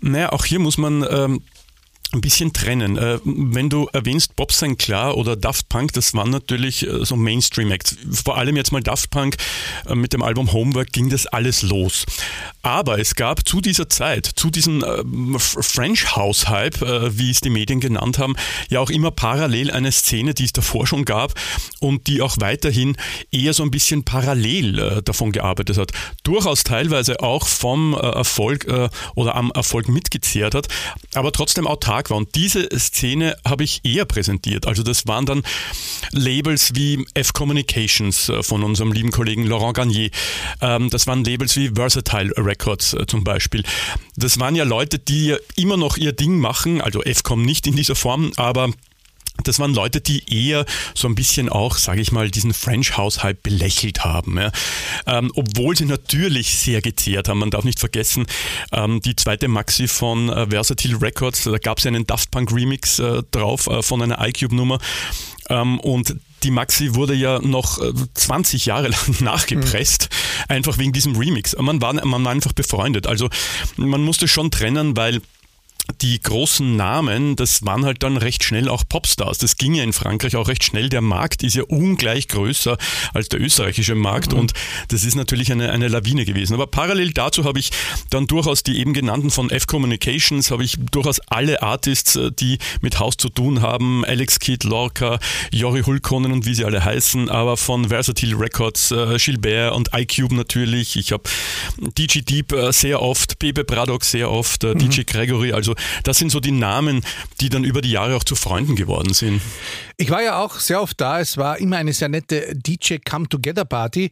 Naja, 0.00 0.32
auch 0.32 0.44
hier 0.44 0.58
muss 0.58 0.78
man 0.78 1.06
ähm, 1.08 1.42
ein 2.12 2.20
bisschen 2.20 2.52
trennen. 2.52 2.96
Äh, 2.98 3.18
wenn 3.24 3.70
du 3.70 3.88
erwähnst 3.92 4.36
Bob 4.36 4.52
Sinclair 4.52 5.16
oder 5.16 5.36
Daft 5.36 5.68
Punk, 5.68 5.92
das 5.92 6.14
waren 6.14 6.30
natürlich 6.30 6.86
äh, 6.86 7.04
so 7.04 7.16
Mainstream-Acts. 7.16 7.96
Vor 8.24 8.36
allem 8.36 8.56
jetzt 8.56 8.72
mal 8.72 8.82
Daft 8.82 9.10
Punk 9.10 9.36
äh, 9.86 9.94
mit 9.94 10.12
dem 10.12 10.22
Album 10.22 10.52
Homework 10.52 10.92
ging 10.92 11.08
das 11.08 11.26
alles 11.26 11.62
los. 11.62 12.04
Aber 12.62 12.98
es 12.98 13.14
gab 13.14 13.46
zu 13.46 13.60
dieser 13.60 13.88
Zeit, 13.88 14.26
zu 14.26 14.50
diesem 14.50 14.84
French 15.38 16.14
House 16.14 16.48
Hype, 16.48 16.80
wie 16.80 17.30
es 17.30 17.40
die 17.40 17.50
Medien 17.50 17.80
genannt 17.80 18.18
haben, 18.18 18.36
ja 18.68 18.78
auch 18.78 18.90
immer 18.90 19.10
parallel 19.10 19.72
eine 19.72 19.90
Szene, 19.90 20.32
die 20.32 20.44
es 20.44 20.52
davor 20.52 20.86
schon 20.86 21.04
gab 21.04 21.34
und 21.80 22.06
die 22.06 22.22
auch 22.22 22.36
weiterhin 22.38 22.96
eher 23.32 23.52
so 23.52 23.64
ein 23.64 23.72
bisschen 23.72 24.04
parallel 24.04 25.02
davon 25.04 25.32
gearbeitet 25.32 25.76
hat. 25.76 25.90
Durchaus 26.22 26.62
teilweise 26.62 27.18
auch 27.20 27.48
vom 27.48 27.94
Erfolg 27.94 28.66
oder 29.16 29.34
am 29.34 29.50
Erfolg 29.50 29.88
mitgezehrt 29.88 30.54
hat, 30.54 30.68
aber 31.14 31.32
trotzdem 31.32 31.66
autark 31.66 32.01
stark 32.02 32.10
war. 32.10 32.16
Und 32.16 32.34
diese 32.34 32.68
Szene 32.78 33.36
habe 33.46 33.64
ich 33.64 33.80
eher 33.84 34.04
präsentiert. 34.04 34.66
Also 34.66 34.82
das 34.82 35.06
waren 35.06 35.26
dann 35.26 35.42
Labels 36.10 36.74
wie 36.74 37.06
F 37.14 37.32
Communications 37.32 38.28
äh, 38.28 38.42
von 38.42 38.62
unserem 38.62 38.92
lieben 38.92 39.10
Kollegen 39.10 39.46
Laurent 39.46 39.76
Garnier. 39.76 40.10
Ähm, 40.60 40.90
das 40.90 41.06
waren 41.06 41.24
Labels 41.24 41.56
wie 41.56 41.70
Versatile 41.70 42.32
Records 42.36 42.94
äh, 42.94 43.06
zum 43.06 43.24
Beispiel. 43.24 43.62
Das 44.16 44.38
waren 44.38 44.54
ja 44.54 44.64
Leute, 44.64 44.98
die 44.98 45.36
immer 45.56 45.76
noch 45.76 45.96
ihr 45.96 46.12
Ding 46.12 46.38
machen, 46.38 46.80
also 46.80 47.02
F-Com 47.02 47.42
nicht 47.42 47.66
in 47.66 47.76
dieser 47.76 47.94
Form, 47.94 48.32
aber 48.36 48.70
das 49.44 49.58
waren 49.58 49.74
Leute, 49.74 50.00
die 50.00 50.22
eher 50.30 50.64
so 50.94 51.08
ein 51.08 51.14
bisschen 51.14 51.48
auch, 51.48 51.76
sage 51.76 52.00
ich 52.00 52.12
mal, 52.12 52.30
diesen 52.30 52.52
French 52.52 52.96
House 52.96 53.22
Hype 53.22 53.42
belächelt 53.42 54.04
haben. 54.04 54.38
Ja. 54.38 54.52
Ähm, 55.06 55.32
obwohl 55.34 55.76
sie 55.76 55.86
natürlich 55.86 56.58
sehr 56.58 56.82
gezehrt 56.82 57.28
haben. 57.28 57.38
Man 57.38 57.50
darf 57.50 57.64
nicht 57.64 57.80
vergessen, 57.80 58.26
ähm, 58.72 59.00
die 59.00 59.16
zweite 59.16 59.48
Maxi 59.48 59.88
von 59.88 60.28
äh, 60.28 60.46
Versatile 60.48 61.00
Records, 61.00 61.44
da 61.44 61.58
gab 61.58 61.78
es 61.78 61.84
ja 61.84 61.88
einen 61.88 62.06
Daft 62.06 62.30
Punk 62.30 62.52
Remix 62.52 62.98
äh, 62.98 63.22
drauf 63.30 63.66
äh, 63.66 63.82
von 63.82 64.02
einer 64.02 64.24
iCube-Nummer. 64.26 64.78
Ähm, 65.48 65.80
und 65.80 66.16
die 66.42 66.50
Maxi 66.50 66.94
wurde 66.94 67.14
ja 67.14 67.40
noch 67.40 67.78
20 68.14 68.66
äh, 68.66 68.68
Jahre 68.68 68.88
lang 68.88 69.16
nachgepresst, 69.20 70.08
mhm. 70.10 70.44
einfach 70.54 70.78
wegen 70.78 70.92
diesem 70.92 71.16
Remix. 71.16 71.56
Man 71.58 71.80
war, 71.80 71.94
man 72.04 72.24
war 72.24 72.32
einfach 72.32 72.52
befreundet. 72.52 73.06
Also 73.06 73.30
man 73.76 74.02
musste 74.02 74.28
schon 74.28 74.50
trennen, 74.50 74.96
weil 74.96 75.20
die 76.00 76.20
großen 76.20 76.76
Namen, 76.76 77.36
das 77.36 77.64
waren 77.64 77.84
halt 77.84 78.02
dann 78.02 78.16
recht 78.16 78.44
schnell 78.44 78.68
auch 78.68 78.84
Popstars. 78.88 79.38
Das 79.38 79.56
ging 79.56 79.74
ja 79.74 79.82
in 79.82 79.92
Frankreich 79.92 80.36
auch 80.36 80.48
recht 80.48 80.64
schnell. 80.64 80.88
Der 80.88 81.00
Markt 81.00 81.42
ist 81.42 81.54
ja 81.54 81.64
ungleich 81.64 82.28
größer 82.28 82.76
als 83.12 83.28
der 83.28 83.40
österreichische 83.40 83.94
Markt 83.94 84.32
mhm. 84.32 84.40
und 84.40 84.52
das 84.88 85.04
ist 85.04 85.14
natürlich 85.14 85.50
eine, 85.52 85.70
eine 85.70 85.88
Lawine 85.88 86.24
gewesen. 86.24 86.54
Aber 86.54 86.66
parallel 86.66 87.12
dazu 87.12 87.44
habe 87.44 87.58
ich 87.58 87.70
dann 88.10 88.26
durchaus 88.26 88.62
die 88.62 88.78
eben 88.78 88.92
genannten 88.92 89.30
von 89.30 89.50
F 89.50 89.66
Communications, 89.66 90.50
habe 90.50 90.64
ich 90.64 90.76
durchaus 90.90 91.20
alle 91.28 91.62
Artists, 91.62 92.16
äh, 92.16 92.30
die 92.32 92.58
mit 92.80 92.98
Haus 92.98 93.16
zu 93.16 93.28
tun 93.28 93.60
haben, 93.62 94.04
Alex 94.04 94.38
Kidd, 94.38 94.66
Lorca, 94.66 95.18
Jori 95.52 95.82
Hulkonen 95.82 96.32
und 96.32 96.46
wie 96.46 96.54
sie 96.54 96.64
alle 96.64 96.84
heißen, 96.84 97.28
aber 97.28 97.56
von 97.56 97.88
Versatile 97.88 98.38
Records, 98.38 98.90
äh, 98.92 99.16
Gilbert 99.18 99.74
und 99.74 99.90
iCube 99.94 100.34
natürlich. 100.34 100.96
Ich 100.96 101.12
habe 101.12 101.24
DJ 101.78 102.20
Deep 102.20 102.52
äh, 102.52 102.72
sehr 102.72 103.02
oft, 103.02 103.38
Bebe 103.38 103.64
Braddock 103.64 104.04
sehr 104.04 104.30
oft, 104.30 104.62
mhm. 104.62 104.78
DJ 104.78 105.02
Gregory, 105.02 105.52
also 105.52 105.71
das 106.04 106.18
sind 106.18 106.30
so 106.30 106.40
die 106.40 106.52
Namen, 106.52 107.04
die 107.40 107.48
dann 107.48 107.64
über 107.64 107.80
die 107.80 107.90
Jahre 107.90 108.16
auch 108.16 108.24
zu 108.24 108.34
Freunden 108.34 108.76
geworden 108.76 109.12
sind. 109.12 109.40
Ich 109.96 110.10
war 110.10 110.22
ja 110.22 110.38
auch 110.38 110.58
sehr 110.58 110.82
oft 110.82 111.00
da. 111.00 111.20
Es 111.20 111.36
war 111.36 111.58
immer 111.58 111.76
eine 111.76 111.92
sehr 111.92 112.08
nette 112.08 112.54
DJ 112.54 112.96
Come 113.08 113.28
Together 113.28 113.64
Party, 113.64 114.10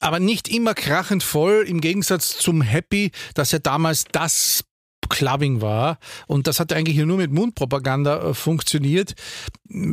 aber 0.00 0.20
nicht 0.20 0.48
immer 0.48 0.74
krachend 0.74 1.22
voll 1.22 1.64
im 1.66 1.80
Gegensatz 1.80 2.38
zum 2.38 2.62
Happy, 2.62 3.10
das 3.34 3.52
ja 3.52 3.58
damals 3.58 4.04
das 4.12 4.64
Clubbing 5.08 5.60
war. 5.60 5.98
Und 6.26 6.46
das 6.46 6.60
hat 6.60 6.72
eigentlich 6.72 6.96
nur 6.96 7.16
mit 7.16 7.32
Mundpropaganda 7.32 8.30
äh, 8.30 8.34
funktioniert. 8.34 9.14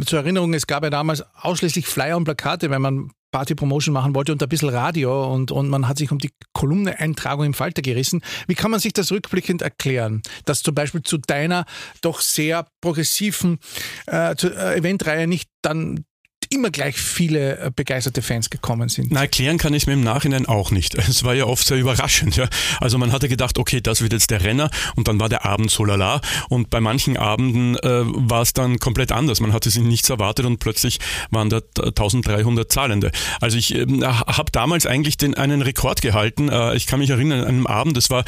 Zur 0.05 0.19
Erinnerung, 0.19 0.53
es 0.53 0.67
gab 0.67 0.83
ja 0.83 0.89
damals 0.89 1.23
ausschließlich 1.35 1.87
Flyer 1.87 2.17
und 2.17 2.23
Plakate, 2.23 2.69
wenn 2.69 2.81
man 2.81 3.11
Party-Promotion 3.33 3.93
machen 3.93 4.15
wollte 4.15 4.31
und 4.31 4.41
ein 4.41 4.47
bisschen 4.47 4.69
Radio 4.69 5.33
und, 5.33 5.51
und 5.51 5.67
man 5.67 5.89
hat 5.89 5.97
sich 5.97 6.11
um 6.11 6.19
die 6.19 6.31
Kolumne-Eintragung 6.53 7.45
im 7.45 7.53
Falter 7.53 7.81
gerissen. 7.81 8.21
Wie 8.47 8.55
kann 8.55 8.71
man 8.71 8.79
sich 8.79 8.93
das 8.93 9.11
rückblickend 9.11 9.61
erklären, 9.61 10.21
dass 10.45 10.63
zum 10.63 10.73
Beispiel 10.75 11.01
zu 11.01 11.17
deiner 11.17 11.65
doch 12.01 12.21
sehr 12.21 12.65
progressiven 12.79 13.59
äh, 14.07 14.31
äh 14.31 14.77
Eventreihe 14.77 15.27
nicht 15.27 15.49
dann 15.61 16.05
immer 16.53 16.71
gleich 16.71 16.95
viele 16.97 17.57
äh, 17.57 17.71
begeisterte 17.75 18.21
Fans 18.21 18.49
gekommen 18.49 18.89
sind. 18.89 19.11
Na, 19.11 19.21
erklären 19.21 19.57
kann 19.57 19.73
ich 19.73 19.87
mir 19.87 19.93
im 19.93 20.03
Nachhinein 20.03 20.45
auch 20.45 20.71
nicht. 20.71 20.95
Es 21.13 21.23
war 21.23 21.35
ja 21.35 21.45
oft 21.45 21.67
sehr 21.67 21.77
überraschend. 21.77 22.37
Ja. 22.37 22.47
Also 22.79 22.97
man 22.97 23.11
hatte 23.11 23.29
gedacht, 23.29 23.59
okay, 23.59 23.81
das 23.81 24.01
wird 24.01 24.13
jetzt 24.13 24.31
der 24.31 24.43
Renner 24.43 24.71
und 24.95 25.07
dann 25.07 25.19
war 25.19 25.29
der 25.29 25.45
Abend 25.45 25.69
so 25.69 25.85
lala 25.85 26.21
und 26.49 26.71
bei 26.71 26.79
manchen 26.79 27.17
Abenden 27.17 27.75
äh, 27.77 28.03
war 28.03 28.41
es 28.41 28.53
dann 28.53 28.79
komplett 28.79 29.11
anders. 29.11 29.39
Man 29.41 29.53
hatte 29.53 29.69
sich 29.69 29.83
nichts 29.83 30.09
erwartet 30.09 30.45
und 30.45 30.57
plötzlich 30.57 30.99
waren 31.29 31.49
da 31.49 31.61
1300 31.77 32.71
Zahlende. 32.71 33.11
Also 33.41 33.57
ich 33.57 33.75
äh, 33.75 33.85
habe 34.01 34.51
damals 34.51 34.87
eigentlich 34.87 35.17
den, 35.17 35.35
einen 35.35 35.61
Rekord 35.61 36.01
gehalten. 36.01 36.49
Äh, 36.49 36.75
ich 36.75 36.87
kann 36.87 36.99
mich 36.99 37.09
erinnern 37.09 37.41
an 37.41 37.47
einem 37.47 37.67
Abend, 37.67 37.95
das 37.95 38.09
war, 38.09 38.23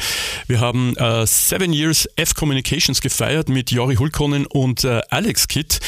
wir 0.46 0.60
haben 0.60 0.96
äh, 0.96 1.26
Seven 1.26 1.72
Years 1.72 2.08
F 2.16 2.34
Communications 2.34 3.00
gefeiert 3.00 3.48
mit 3.48 3.70
Jori 3.70 3.96
Hulkonen 3.96 4.46
und 4.46 4.84
äh, 4.84 5.00
Alex 5.10 5.48
Kidd 5.48 5.80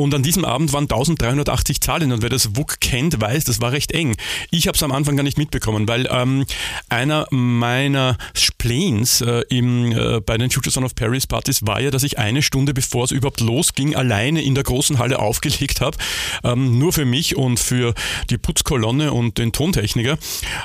und 0.00 0.14
an 0.14 0.22
diesem 0.22 0.44
Abend 0.44 0.72
waren 0.72 0.84
1380 0.84 1.80
Zahlen 1.80 2.12
und 2.12 2.22
wer 2.22 2.30
das 2.30 2.56
WUK 2.56 2.80
kennt, 2.80 3.20
weiß, 3.20 3.44
das 3.44 3.60
war 3.60 3.72
recht 3.72 3.92
eng. 3.92 4.16
Ich 4.50 4.66
habe 4.66 4.76
es 4.76 4.82
am 4.82 4.92
Anfang 4.92 5.16
gar 5.16 5.22
nicht 5.22 5.38
mitbekommen, 5.38 5.86
weil 5.88 6.08
ähm, 6.10 6.46
einer 6.88 7.26
meiner 7.30 8.16
Spleens 8.34 9.20
äh, 9.20 9.42
im, 9.50 9.92
äh, 9.92 10.20
bei 10.20 10.38
den 10.38 10.50
Future 10.50 10.72
Son 10.72 10.84
of 10.84 10.94
Paris 10.94 11.26
Partys 11.26 11.66
war 11.66 11.80
ja, 11.80 11.90
dass 11.90 12.02
ich 12.02 12.18
eine 12.18 12.42
Stunde 12.42 12.72
bevor 12.72 13.04
es 13.04 13.10
überhaupt 13.10 13.40
losging, 13.40 13.94
alleine 13.94 14.42
in 14.42 14.54
der 14.54 14.64
großen 14.64 14.98
Halle 14.98 15.18
aufgelegt 15.18 15.80
habe, 15.80 15.98
ähm, 16.44 16.78
nur 16.78 16.92
für 16.92 17.04
mich 17.04 17.36
und 17.36 17.60
für 17.60 17.94
die 18.30 18.38
Putzkolonne 18.38 19.12
und 19.12 19.38
den 19.38 19.52
Tontechniker. 19.52 20.18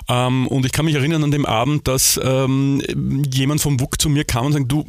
Ähm, 0.08 0.48
und 0.48 0.66
ich 0.66 0.72
kann 0.72 0.86
mich 0.86 0.96
erinnern 0.96 1.24
an 1.24 1.32
dem 1.32 1.46
Abend, 1.46 1.88
dass 1.88 2.20
ähm, 2.24 2.82
jemand 3.32 3.62
vom 3.62 3.80
WUK 3.80 4.00
zu 4.00 4.10
mir 4.10 4.24
kam 4.24 4.48
und 4.48 4.54
sagte, 4.54 4.68
du, 4.68 4.86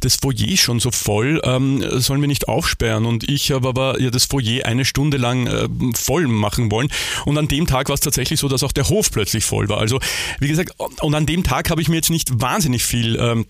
das 0.00 0.16
Foyer 0.16 0.48
ist 0.48 0.60
schon 0.60 0.80
so 0.80 0.90
voll, 0.90 1.42
ähm, 1.44 1.84
sollen 2.00 2.20
wir 2.20 2.28
nicht 2.28 2.48
aufsperren? 2.48 3.04
Und 3.04 3.28
ich 3.28 3.52
aber 3.52 3.76
aber 3.82 4.00
ja 4.00 4.10
das 4.10 4.24
Foyer 4.24 4.66
eine 4.66 4.84
Stunde 4.84 5.16
lang 5.16 5.46
äh, 5.46 5.68
voll 5.94 6.26
machen 6.28 6.70
wollen. 6.70 6.88
Und 7.24 7.38
an 7.38 7.48
dem 7.48 7.66
Tag 7.66 7.88
war 7.88 7.94
es 7.94 8.00
tatsächlich 8.00 8.40
so, 8.40 8.48
dass 8.48 8.62
auch 8.62 8.72
der 8.72 8.88
Hof 8.88 9.10
plötzlich 9.10 9.44
voll 9.44 9.68
war. 9.68 9.78
Also 9.78 10.00
wie 10.40 10.48
gesagt, 10.48 10.72
und 11.00 11.14
an 11.14 11.26
dem 11.26 11.42
Tag 11.42 11.70
habe 11.70 11.82
ich 11.82 11.88
mir 11.88 11.96
jetzt 11.96 12.10
nicht 12.10 12.40
wahnsinnig 12.40 12.84
viel 12.84 13.16
ähm, 13.16 13.46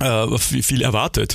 äh, 0.00 0.38
viel 0.38 0.82
erwartet. 0.82 1.34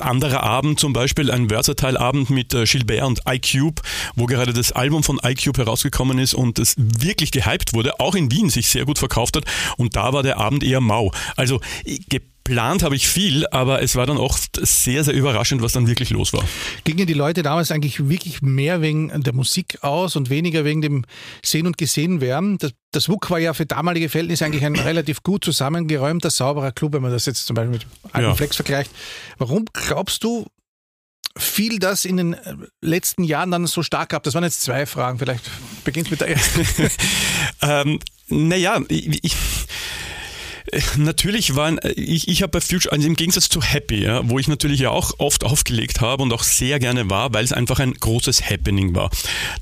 Anderer 0.00 0.42
Abend 0.42 0.80
zum 0.80 0.94
Beispiel, 0.94 1.30
ein 1.30 1.50
Versatile-Abend 1.50 2.30
mit 2.30 2.54
äh, 2.54 2.64
Gilbert 2.64 3.02
und 3.02 3.20
iCube, 3.28 3.82
wo 4.14 4.24
gerade 4.24 4.54
das 4.54 4.72
Album 4.72 5.02
von 5.02 5.20
iCube 5.22 5.58
herausgekommen 5.58 6.18
ist 6.18 6.32
und 6.32 6.58
es 6.58 6.74
wirklich 6.78 7.32
gehypt 7.32 7.74
wurde, 7.74 8.00
auch 8.00 8.14
in 8.14 8.30
Wien 8.30 8.48
sich 8.48 8.68
sehr 8.68 8.86
gut 8.86 8.98
verkauft 8.98 9.36
hat 9.36 9.44
und 9.76 9.94
da 9.94 10.14
war 10.14 10.22
der 10.22 10.38
Abend 10.38 10.64
eher 10.64 10.80
mau. 10.80 11.10
Also 11.36 11.60
geplant 12.46 12.82
habe 12.84 12.94
ich 12.94 13.08
viel, 13.08 13.46
aber 13.48 13.82
es 13.82 13.96
war 13.96 14.06
dann 14.06 14.18
oft 14.18 14.58
sehr, 14.64 15.02
sehr 15.02 15.14
überraschend, 15.14 15.62
was 15.62 15.72
dann 15.72 15.88
wirklich 15.88 16.10
los 16.10 16.32
war. 16.32 16.44
Gingen 16.84 17.06
die 17.06 17.12
Leute 17.12 17.42
damals 17.42 17.72
eigentlich 17.72 18.08
wirklich 18.08 18.40
mehr 18.40 18.80
wegen 18.80 19.22
der 19.22 19.34
Musik 19.34 19.82
aus 19.82 20.14
und 20.14 20.30
weniger 20.30 20.64
wegen 20.64 20.80
dem 20.80 21.04
Sehen 21.44 21.66
und 21.66 21.76
Gesehen 21.76 22.20
werden? 22.20 22.58
Das, 22.58 22.72
das 22.92 23.08
WUK 23.08 23.30
war 23.30 23.38
ja 23.40 23.52
für 23.52 23.66
damalige 23.66 24.08
Verhältnisse 24.08 24.44
eigentlich 24.44 24.64
ein 24.64 24.76
relativ 24.76 25.22
gut 25.24 25.44
zusammengeräumter, 25.44 26.30
sauberer 26.30 26.70
Club, 26.70 26.92
wenn 26.92 27.02
man 27.02 27.10
das 27.10 27.26
jetzt 27.26 27.46
zum 27.46 27.54
Beispiel 27.54 27.72
mit 27.72 27.86
Alten 28.12 28.28
ja. 28.28 28.34
Flex 28.34 28.56
vergleicht. 28.56 28.90
Warum 29.38 29.64
glaubst 29.72 30.22
du, 30.22 30.46
fiel 31.36 31.80
das 31.80 32.04
in 32.04 32.16
den 32.16 32.36
letzten 32.80 33.24
Jahren 33.24 33.50
dann 33.50 33.66
so 33.66 33.82
stark 33.82 34.14
ab? 34.14 34.22
Das 34.22 34.34
waren 34.34 34.44
jetzt 34.44 34.62
zwei 34.62 34.86
Fragen, 34.86 35.18
vielleicht 35.18 35.50
beginnt 35.84 36.12
mit 36.12 36.20
der 36.20 36.28
ersten. 36.28 36.64
ähm, 37.62 37.98
naja, 38.28 38.80
ich, 38.88 39.24
ich 39.24 39.36
Natürlich 40.96 41.54
waren, 41.54 41.78
äh, 41.78 41.92
ich, 41.92 42.28
ich 42.28 42.42
habe 42.42 42.50
bei 42.52 42.60
Future, 42.60 42.92
also 42.92 43.06
im 43.06 43.16
Gegensatz 43.16 43.48
zu 43.48 43.62
Happy, 43.62 44.02
ja, 44.02 44.28
wo 44.28 44.38
ich 44.38 44.48
natürlich 44.48 44.80
ja 44.80 44.90
auch 44.90 45.12
oft 45.18 45.44
aufgelegt 45.44 46.00
habe 46.00 46.22
und 46.22 46.32
auch 46.32 46.42
sehr 46.42 46.78
gerne 46.78 47.08
war, 47.10 47.32
weil 47.32 47.44
es 47.44 47.52
einfach 47.52 47.78
ein 47.78 47.94
großes 47.94 48.48
Happening 48.50 48.94
war. 48.94 49.10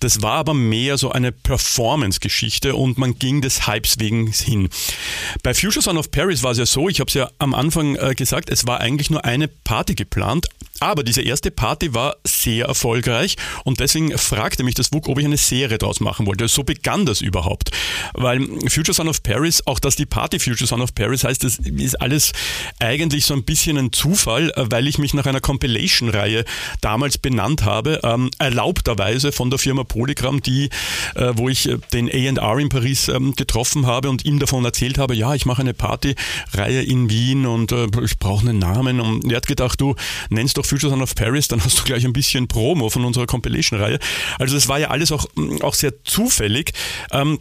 Das 0.01 0.23
war 0.23 0.35
aber 0.35 0.55
mehr 0.55 0.99
so 0.99 1.13
eine 1.13 1.33
Performance-Geschichte 1.33 2.75
und 2.75 2.99
man 2.99 3.19
ging 3.19 3.41
des 3.41 3.67
Hypes 3.67 3.99
wegen 3.99 4.33
hin. 4.33 4.69
Bei 5.43 5.55
Future 5.55 5.83
Son 5.83 5.99
of 5.99 6.11
Paris 6.11 6.43
war 6.43 6.53
es 6.53 6.59
ja 6.59 6.67
so, 6.67 6.89
ich 6.89 7.01
habe 7.01 7.09
es 7.09 7.15
ja 7.15 7.31
am 7.39 7.55
Anfang 7.55 7.97
äh, 7.97 8.15
gesagt, 8.15 8.51
es 8.51 8.67
war 8.67 8.81
eigentlich 8.81 9.11
nur 9.11 9.25
eine 9.25 9.49
Party 9.49 9.95
geplant, 9.95 10.49
aber 10.85 11.05
diese 11.05 11.23
erste 11.23 11.51
Party 11.51 11.95
war 11.95 12.17
sehr 12.25 12.67
erfolgreich 12.67 13.37
und 13.65 13.81
deswegen 13.81 14.17
fragte 14.19 14.65
mich 14.65 14.75
das 14.75 14.93
WUK, 14.93 15.09
ob 15.09 15.19
ich 15.19 15.25
eine 15.25 15.37
Serie 15.37 15.79
daraus 15.79 16.01
machen 16.01 16.27
wollte. 16.27 16.49
So 16.49 16.65
begann 16.65 17.07
das 17.07 17.21
überhaupt. 17.21 17.71
Weil 18.15 18.47
Future 18.69 18.95
Son 18.95 19.09
of 19.09 19.23
Paris, 19.23 19.63
auch 19.67 19.79
dass 19.79 19.97
die 19.97 20.07
Party 20.07 20.39
Future 20.39 20.67
Son 20.67 20.81
of 20.81 20.95
Paris 20.95 21.25
heißt, 21.25 21.45
das 21.45 21.59
ist 21.59 22.01
alles 22.01 22.33
eigentlich 22.81 23.25
so 23.25 23.35
ein 23.35 23.45
bisschen 23.45 23.79
ein 23.79 23.93
Zufall, 23.93 24.53
weil 24.57 24.89
ich 24.89 24.99
mich 24.99 25.15
nach 25.15 25.27
einer 25.27 25.41
Compilation-Reihe 25.41 26.45
damals 26.81 27.19
benannt 27.19 27.65
habe, 27.65 28.01
ähm, 28.03 28.31
erlaubterweise 28.39 29.33
von 29.33 29.51
der 29.51 29.59
Firma 29.59 29.85
Polygram, 29.85 30.43
die, 30.43 30.71
äh, 31.15 31.33
wo 31.35 31.49
ich 31.49 31.69
äh, 31.69 31.79
den 31.93 32.09
A&R 32.09 32.59
in 32.59 32.69
Paris 32.69 33.09
ähm, 33.09 33.35
getroffen 33.35 33.87
habe 33.87 34.11
und 34.11 34.25
ihm 34.25 34.39
davon 34.39 34.65
erzählt 34.65 34.99
habe, 34.99 35.15
ja, 35.15 35.35
ich 35.35 35.47
mache 35.47 35.63
eine 35.63 35.75
Party-Reihe 35.75 36.83
in 36.83 37.09
Wien 37.11 37.47
und 37.47 37.73
äh, 37.73 37.87
ich 38.05 38.19
brauche 38.19 38.49
einen 38.49 38.59
Namen 38.59 39.01
und 39.01 39.31
er 39.31 39.37
hat 39.37 39.47
gedacht, 39.47 39.81
du 39.81 39.95
nennst 40.31 40.59
doch 40.59 40.65
doch 40.65 40.69
Future 40.75 40.91
Son 40.91 41.03
of 41.03 41.15
Paris, 41.15 41.49
dann 41.49 41.63
hast 41.65 41.79
du 41.79 41.85
gleich 41.85 42.05
ein 42.05 42.13
bisschen 42.13 42.49
Promo 42.49 42.91
von 42.91 43.05
unserer 43.05 43.27
Compilation-Reihe. 43.27 43.99
Also 44.39 44.55
das 44.55 44.67
war 44.69 44.79
ja 44.79 44.89
alles 44.91 45.13
auch, 45.13 45.27
auch 45.61 45.75
sehr 45.75 46.05
zufällig. 46.05 46.73
Ähm, 47.13 47.39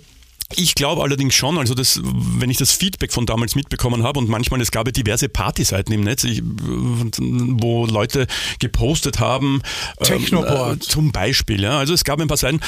ich 0.56 0.76
glaube 0.76 1.04
allerdings 1.04 1.36
schon, 1.36 1.58
also 1.58 1.74
das, 1.74 2.02
wenn 2.04 2.50
ich 2.50 2.58
das 2.58 2.72
Feedback 2.72 3.12
von 3.12 3.26
damals 3.26 3.56
mitbekommen 3.56 4.04
habe 4.04 4.20
und 4.20 4.30
manchmal, 4.30 4.62
es 4.62 4.72
gab 4.72 4.88
ja 4.88 4.92
diverse 4.92 5.30
Partyseiten 5.30 5.94
im 5.94 6.02
Netz, 6.02 6.24
ich, 6.24 6.42
wo 6.44 7.86
Leute 7.86 8.28
gepostet 8.60 9.20
haben, 9.20 9.62
ähm, 10.08 10.44
äh, 10.44 10.80
zum 10.80 11.12
Beispiel, 11.12 11.62
ja, 11.62 11.78
also 11.78 11.94
es 11.94 12.04
gab 12.04 12.22
ein 12.22 12.28
paar 12.28 12.38
Seiten 12.38 12.60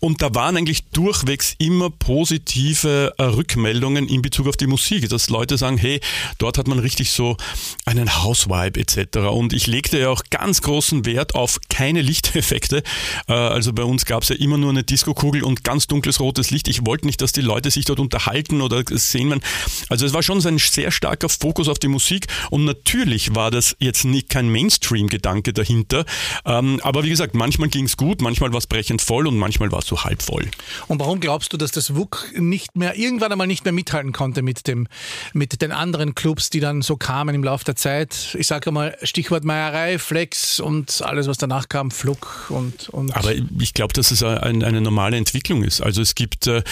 und 0.00 0.22
da 0.22 0.34
waren 0.34 0.56
eigentlich 0.56 0.84
durchwegs 0.90 1.54
immer 1.58 1.90
positive 1.90 3.14
äh, 3.18 3.22
Rückmeldungen 3.22 4.08
in 4.08 4.22
Bezug 4.22 4.48
auf 4.48 4.56
die 4.56 4.66
Musik, 4.66 5.08
dass 5.08 5.30
Leute 5.30 5.58
sagen, 5.58 5.78
hey, 5.78 6.00
dort 6.38 6.58
hat 6.58 6.68
man 6.68 6.78
richtig 6.78 7.10
so 7.10 7.36
einen 7.84 8.22
Housewipe 8.22 8.78
etc. 8.78 9.18
Und 9.30 9.52
ich 9.52 9.66
legte 9.66 9.98
ja 9.98 10.10
auch 10.10 10.22
ganz 10.30 10.62
großen 10.62 11.06
Wert 11.06 11.34
auf 11.34 11.58
keine 11.68 12.02
Lichteffekte, 12.02 12.82
äh, 13.28 13.32
also 13.32 13.72
bei 13.72 13.84
uns 13.84 14.04
gab 14.04 14.22
es 14.22 14.28
ja 14.28 14.36
immer 14.36 14.58
nur 14.58 14.70
eine 14.70 14.82
Diskokugel 14.82 15.42
und 15.42 15.64
ganz 15.64 15.86
dunkles 15.86 16.20
rotes 16.20 16.50
Licht. 16.50 16.68
Ich 16.68 16.84
wollte 16.86 17.06
nicht, 17.06 17.20
dass 17.22 17.25
die 17.32 17.40
Leute 17.40 17.70
sich 17.70 17.84
dort 17.84 18.00
unterhalten 18.00 18.60
oder 18.60 18.82
sehen 18.90 19.28
man. 19.28 19.40
Also 19.88 20.06
es 20.06 20.12
war 20.12 20.22
schon 20.22 20.40
so 20.40 20.48
ein 20.48 20.58
sehr 20.58 20.90
starker 20.90 21.28
Fokus 21.28 21.68
auf 21.68 21.78
die 21.78 21.88
Musik 21.88 22.26
und 22.50 22.64
natürlich 22.64 23.34
war 23.34 23.50
das 23.50 23.76
jetzt 23.78 24.04
nicht 24.04 24.28
kein 24.28 24.48
Mainstream-Gedanke 24.48 25.52
dahinter. 25.52 26.04
Ähm, 26.44 26.80
aber 26.82 27.04
wie 27.04 27.10
gesagt, 27.10 27.34
manchmal 27.34 27.68
ging 27.68 27.86
es 27.86 27.96
gut, 27.96 28.20
manchmal 28.20 28.52
war 28.52 28.58
es 28.58 28.66
brechend 28.66 29.02
voll 29.02 29.26
und 29.26 29.36
manchmal 29.36 29.72
war 29.72 29.80
es 29.80 29.86
so 29.86 30.04
halb 30.04 30.22
voll. 30.22 30.48
Und 30.88 31.00
warum 31.00 31.20
glaubst 31.20 31.52
du, 31.52 31.56
dass 31.56 31.72
das 31.72 31.94
WUK 31.94 32.32
nicht 32.36 32.76
mehr, 32.76 32.96
irgendwann 32.96 33.32
einmal 33.32 33.46
nicht 33.46 33.64
mehr 33.64 33.72
mithalten 33.72 34.12
konnte 34.12 34.42
mit 34.42 34.66
dem, 34.66 34.88
mit 35.32 35.62
den 35.62 35.72
anderen 35.72 36.14
Clubs, 36.14 36.50
die 36.50 36.60
dann 36.60 36.82
so 36.82 36.96
kamen 36.96 37.34
im 37.34 37.44
Laufe 37.44 37.64
der 37.64 37.76
Zeit? 37.76 38.36
Ich 38.38 38.46
sage 38.46 38.70
mal 38.72 38.96
Stichwort 39.02 39.44
Meierei, 39.44 39.98
Flex 39.98 40.60
und 40.60 41.02
alles, 41.02 41.26
was 41.28 41.38
danach 41.38 41.68
kam, 41.68 41.90
Flug 41.90 42.46
und. 42.50 42.88
und 42.90 43.14
aber 43.16 43.32
ich 43.58 43.74
glaube, 43.74 43.92
dass 43.94 44.10
es 44.10 44.22
ein, 44.22 44.62
eine 44.62 44.80
normale 44.80 45.16
Entwicklung 45.16 45.62
ist. 45.62 45.80
Also 45.80 46.02
es 46.02 46.14
gibt 46.14 46.46
äh, 46.46 46.62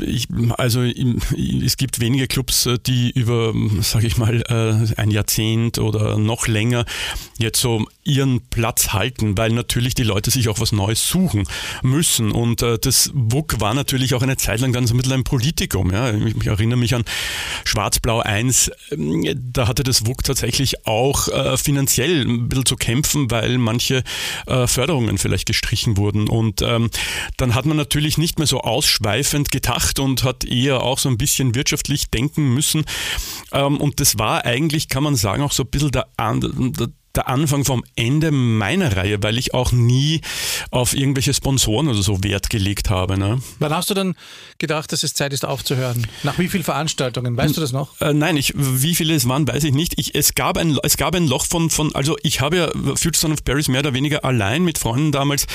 ich, 0.00 0.28
also 0.56 0.82
es 0.82 1.76
gibt 1.76 2.00
wenige 2.00 2.26
Clubs, 2.26 2.68
die 2.86 3.10
über, 3.10 3.54
sage 3.80 4.06
ich 4.06 4.16
mal, 4.16 4.44
ein 4.96 5.10
Jahrzehnt 5.10 5.78
oder 5.78 6.18
noch 6.18 6.46
länger 6.46 6.84
jetzt 7.38 7.60
so 7.60 7.86
ihren 8.04 8.40
Platz 8.48 8.92
halten, 8.92 9.36
weil 9.36 9.52
natürlich 9.52 9.94
die 9.94 10.02
Leute 10.02 10.30
sich 10.30 10.48
auch 10.48 10.60
was 10.60 10.72
Neues 10.72 11.06
suchen 11.06 11.44
müssen. 11.82 12.32
Und 12.32 12.62
äh, 12.62 12.78
das 12.78 13.10
WUK 13.14 13.60
war 13.60 13.74
natürlich 13.74 14.14
auch 14.14 14.22
eine 14.22 14.36
Zeit 14.36 14.60
lang 14.60 14.72
ganz 14.72 14.90
ein 14.90 14.96
bisschen 14.96 15.12
ein 15.12 15.24
Politikum. 15.24 15.92
Ich, 16.26 16.46
erinnere 16.46 16.78
mich 16.78 16.94
an 16.94 17.04
Schwarz-Blau 17.64 18.20
1, 18.20 18.70
ähm, 18.92 19.24
da 19.52 19.68
hatte 19.68 19.82
das 19.82 20.06
WUK 20.06 20.24
tatsächlich 20.24 20.86
auch 20.86 21.28
äh, 21.28 21.56
finanziell 21.56 22.26
ein 22.26 22.48
bisschen 22.48 22.66
zu 22.66 22.76
kämpfen, 22.76 23.30
weil 23.30 23.58
manche 23.58 24.02
äh, 24.46 24.66
Förderungen 24.66 25.18
vielleicht 25.18 25.46
gestrichen 25.46 25.96
wurden. 25.96 26.28
Und 26.28 26.62
ähm, 26.62 26.90
dann 27.36 27.54
hat 27.54 27.66
man 27.66 27.76
natürlich 27.76 28.18
nicht 28.18 28.38
mehr 28.38 28.46
so 28.46 28.60
ausschweifend 28.62 29.47
gedacht 29.50 29.98
und 29.98 30.24
hat 30.24 30.44
eher 30.44 30.82
auch 30.82 30.98
so 30.98 31.08
ein 31.08 31.18
bisschen 31.18 31.54
wirtschaftlich 31.54 32.10
denken 32.10 32.54
müssen. 32.54 32.84
Ähm, 33.52 33.78
und 33.78 34.00
das 34.00 34.18
war 34.18 34.44
eigentlich, 34.44 34.88
kann 34.88 35.02
man 35.02 35.16
sagen, 35.16 35.42
auch 35.42 35.52
so 35.52 35.64
ein 35.64 35.70
bisschen 35.70 35.90
der, 35.90 36.08
der 37.18 37.28
Anfang 37.28 37.64
vom 37.64 37.84
Ende 37.96 38.30
meiner 38.30 38.96
Reihe, 38.96 39.20
weil 39.22 39.38
ich 39.38 39.52
auch 39.52 39.72
nie 39.72 40.20
auf 40.70 40.94
irgendwelche 40.94 41.34
Sponsoren 41.34 41.88
oder 41.88 42.00
so 42.00 42.22
Wert 42.22 42.48
gelegt 42.48 42.90
habe. 42.90 43.18
Ne? 43.18 43.40
Wann 43.58 43.74
hast 43.74 43.90
du 43.90 43.94
dann 43.94 44.14
gedacht, 44.58 44.92
dass 44.92 45.02
es 45.02 45.14
Zeit 45.14 45.32
ist 45.32 45.44
aufzuhören? 45.44 46.06
Nach 46.22 46.38
wie 46.38 46.48
vielen 46.48 46.62
Veranstaltungen? 46.62 47.36
Weißt 47.36 47.56
du 47.56 47.60
das 47.60 47.72
noch? 47.72 48.00
Äh, 48.00 48.14
nein, 48.14 48.36
ich, 48.36 48.54
wie 48.56 48.94
viele 48.94 49.16
es 49.16 49.28
waren, 49.28 49.48
weiß 49.48 49.64
ich 49.64 49.74
nicht. 49.74 49.98
Ich, 49.98 50.14
es, 50.14 50.34
gab 50.34 50.56
ein, 50.56 50.78
es 50.84 50.96
gab 50.96 51.16
ein 51.16 51.26
Loch 51.26 51.44
von, 51.46 51.70
von, 51.70 51.92
also 51.92 52.16
ich 52.22 52.40
habe 52.40 52.56
ja 52.56 52.68
Future 52.94 53.16
Son 53.16 53.32
of 53.32 53.42
Paris 53.42 53.66
mehr 53.66 53.80
oder 53.80 53.94
weniger 53.94 54.24
allein 54.24 54.62
mit 54.62 54.78
Freunden 54.78 55.10
damals 55.10 55.46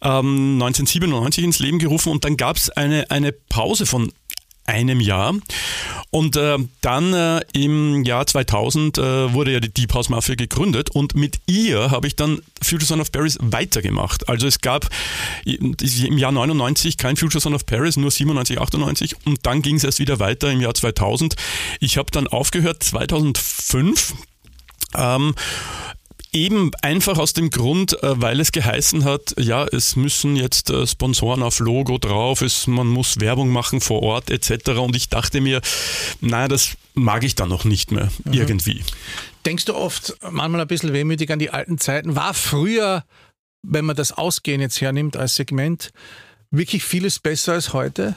ähm, 0.00 0.54
1997 0.54 1.44
ins 1.44 1.58
Leben 1.58 1.78
gerufen 1.78 2.10
und 2.10 2.24
dann 2.24 2.38
gab 2.38 2.56
es 2.56 2.70
eine, 2.70 3.10
eine 3.10 3.32
Pause 3.32 3.84
von 3.84 4.10
einem 4.70 5.00
Jahr. 5.00 5.34
Und 6.10 6.36
äh, 6.36 6.58
dann 6.80 7.14
äh, 7.14 7.40
im 7.52 8.04
Jahr 8.04 8.26
2000 8.26 8.98
äh, 8.98 9.32
wurde 9.32 9.52
ja 9.52 9.60
die 9.60 9.72
Deep 9.72 9.94
House 9.94 10.08
Mafia 10.08 10.34
gegründet 10.34 10.90
und 10.90 11.14
mit 11.14 11.38
ihr 11.46 11.90
habe 11.90 12.08
ich 12.08 12.16
dann 12.16 12.40
Future 12.60 12.86
Son 12.86 13.00
of 13.00 13.12
Paris 13.12 13.38
weitergemacht. 13.40 14.28
Also 14.28 14.48
es 14.48 14.60
gab 14.60 14.88
im 15.44 16.18
Jahr 16.18 16.32
99 16.32 16.96
kein 16.96 17.16
Future 17.16 17.40
Son 17.40 17.54
of 17.54 17.64
Paris, 17.64 17.96
nur 17.96 18.10
97, 18.10 18.60
98 18.60 19.16
und 19.24 19.46
dann 19.46 19.62
ging 19.62 19.76
es 19.76 19.84
erst 19.84 20.00
wieder 20.00 20.18
weiter 20.18 20.50
im 20.50 20.60
Jahr 20.60 20.74
2000. 20.74 21.36
Ich 21.78 21.96
habe 21.96 22.10
dann 22.10 22.26
aufgehört 22.26 22.82
2005. 22.82 24.14
Ähm, 24.96 25.34
Eben 26.32 26.70
einfach 26.82 27.18
aus 27.18 27.32
dem 27.32 27.50
Grund, 27.50 28.00
äh, 28.02 28.20
weil 28.20 28.38
es 28.38 28.52
geheißen 28.52 29.04
hat, 29.04 29.34
ja, 29.38 29.64
es 29.66 29.96
müssen 29.96 30.36
jetzt 30.36 30.70
äh, 30.70 30.86
Sponsoren 30.86 31.42
auf 31.42 31.58
Logo 31.58 31.98
drauf, 31.98 32.42
es, 32.42 32.66
man 32.66 32.86
muss 32.86 33.18
Werbung 33.20 33.48
machen 33.48 33.80
vor 33.80 34.02
Ort 34.02 34.30
etc. 34.30 34.70
Und 34.78 34.94
ich 34.94 35.08
dachte 35.08 35.40
mir, 35.40 35.60
naja, 36.20 36.48
das 36.48 36.76
mag 36.94 37.24
ich 37.24 37.34
dann 37.34 37.48
noch 37.48 37.64
nicht 37.64 37.90
mehr 37.90 38.10
mhm. 38.24 38.32
irgendwie. 38.32 38.84
Denkst 39.44 39.64
du 39.64 39.74
oft 39.74 40.16
manchmal 40.22 40.60
ein 40.60 40.68
bisschen 40.68 40.92
wehmütig 40.92 41.30
an 41.32 41.38
die 41.38 41.50
alten 41.50 41.78
Zeiten? 41.78 42.14
War 42.14 42.34
früher, 42.34 43.04
wenn 43.62 43.84
man 43.84 43.96
das 43.96 44.12
Ausgehen 44.12 44.60
jetzt 44.60 44.80
hernimmt 44.80 45.16
als 45.16 45.34
Segment, 45.34 45.92
wirklich 46.50 46.84
vieles 46.84 47.18
besser 47.18 47.54
als 47.54 47.72
heute? 47.72 48.14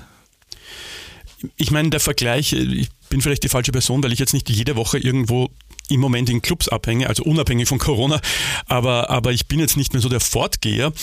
Ich 1.58 1.71
meine, 1.71 1.89
der 1.89 1.99
Vergleich, 1.99 2.54
ich 2.54 2.89
bin 3.10 3.21
vielleicht 3.21 3.43
die 3.43 3.49
falsche 3.49 3.71
Person, 3.71 4.04
weil 4.04 4.13
ich 4.13 4.19
jetzt 4.19 4.34
nicht 4.34 4.49
jede 4.49 4.76
Woche 4.76 4.97
irgendwo 4.97 5.49
im 5.89 6.00
Moment 6.00 6.30
in 6.30 6.41
Clubs 6.41 6.69
abhänge, 6.69 7.08
also 7.08 7.24
unabhängig 7.24 7.67
von 7.67 7.78
Corona, 7.78 8.19
aber, 8.67 9.10
aber 9.10 9.32
ich 9.32 9.48
bin 9.48 9.60
jetzt 9.60 9.78
nicht 9.78 9.93
mehr 9.93 10.02
so 10.02 10.10
der 10.10 10.19
Fortgeher. 10.19 10.93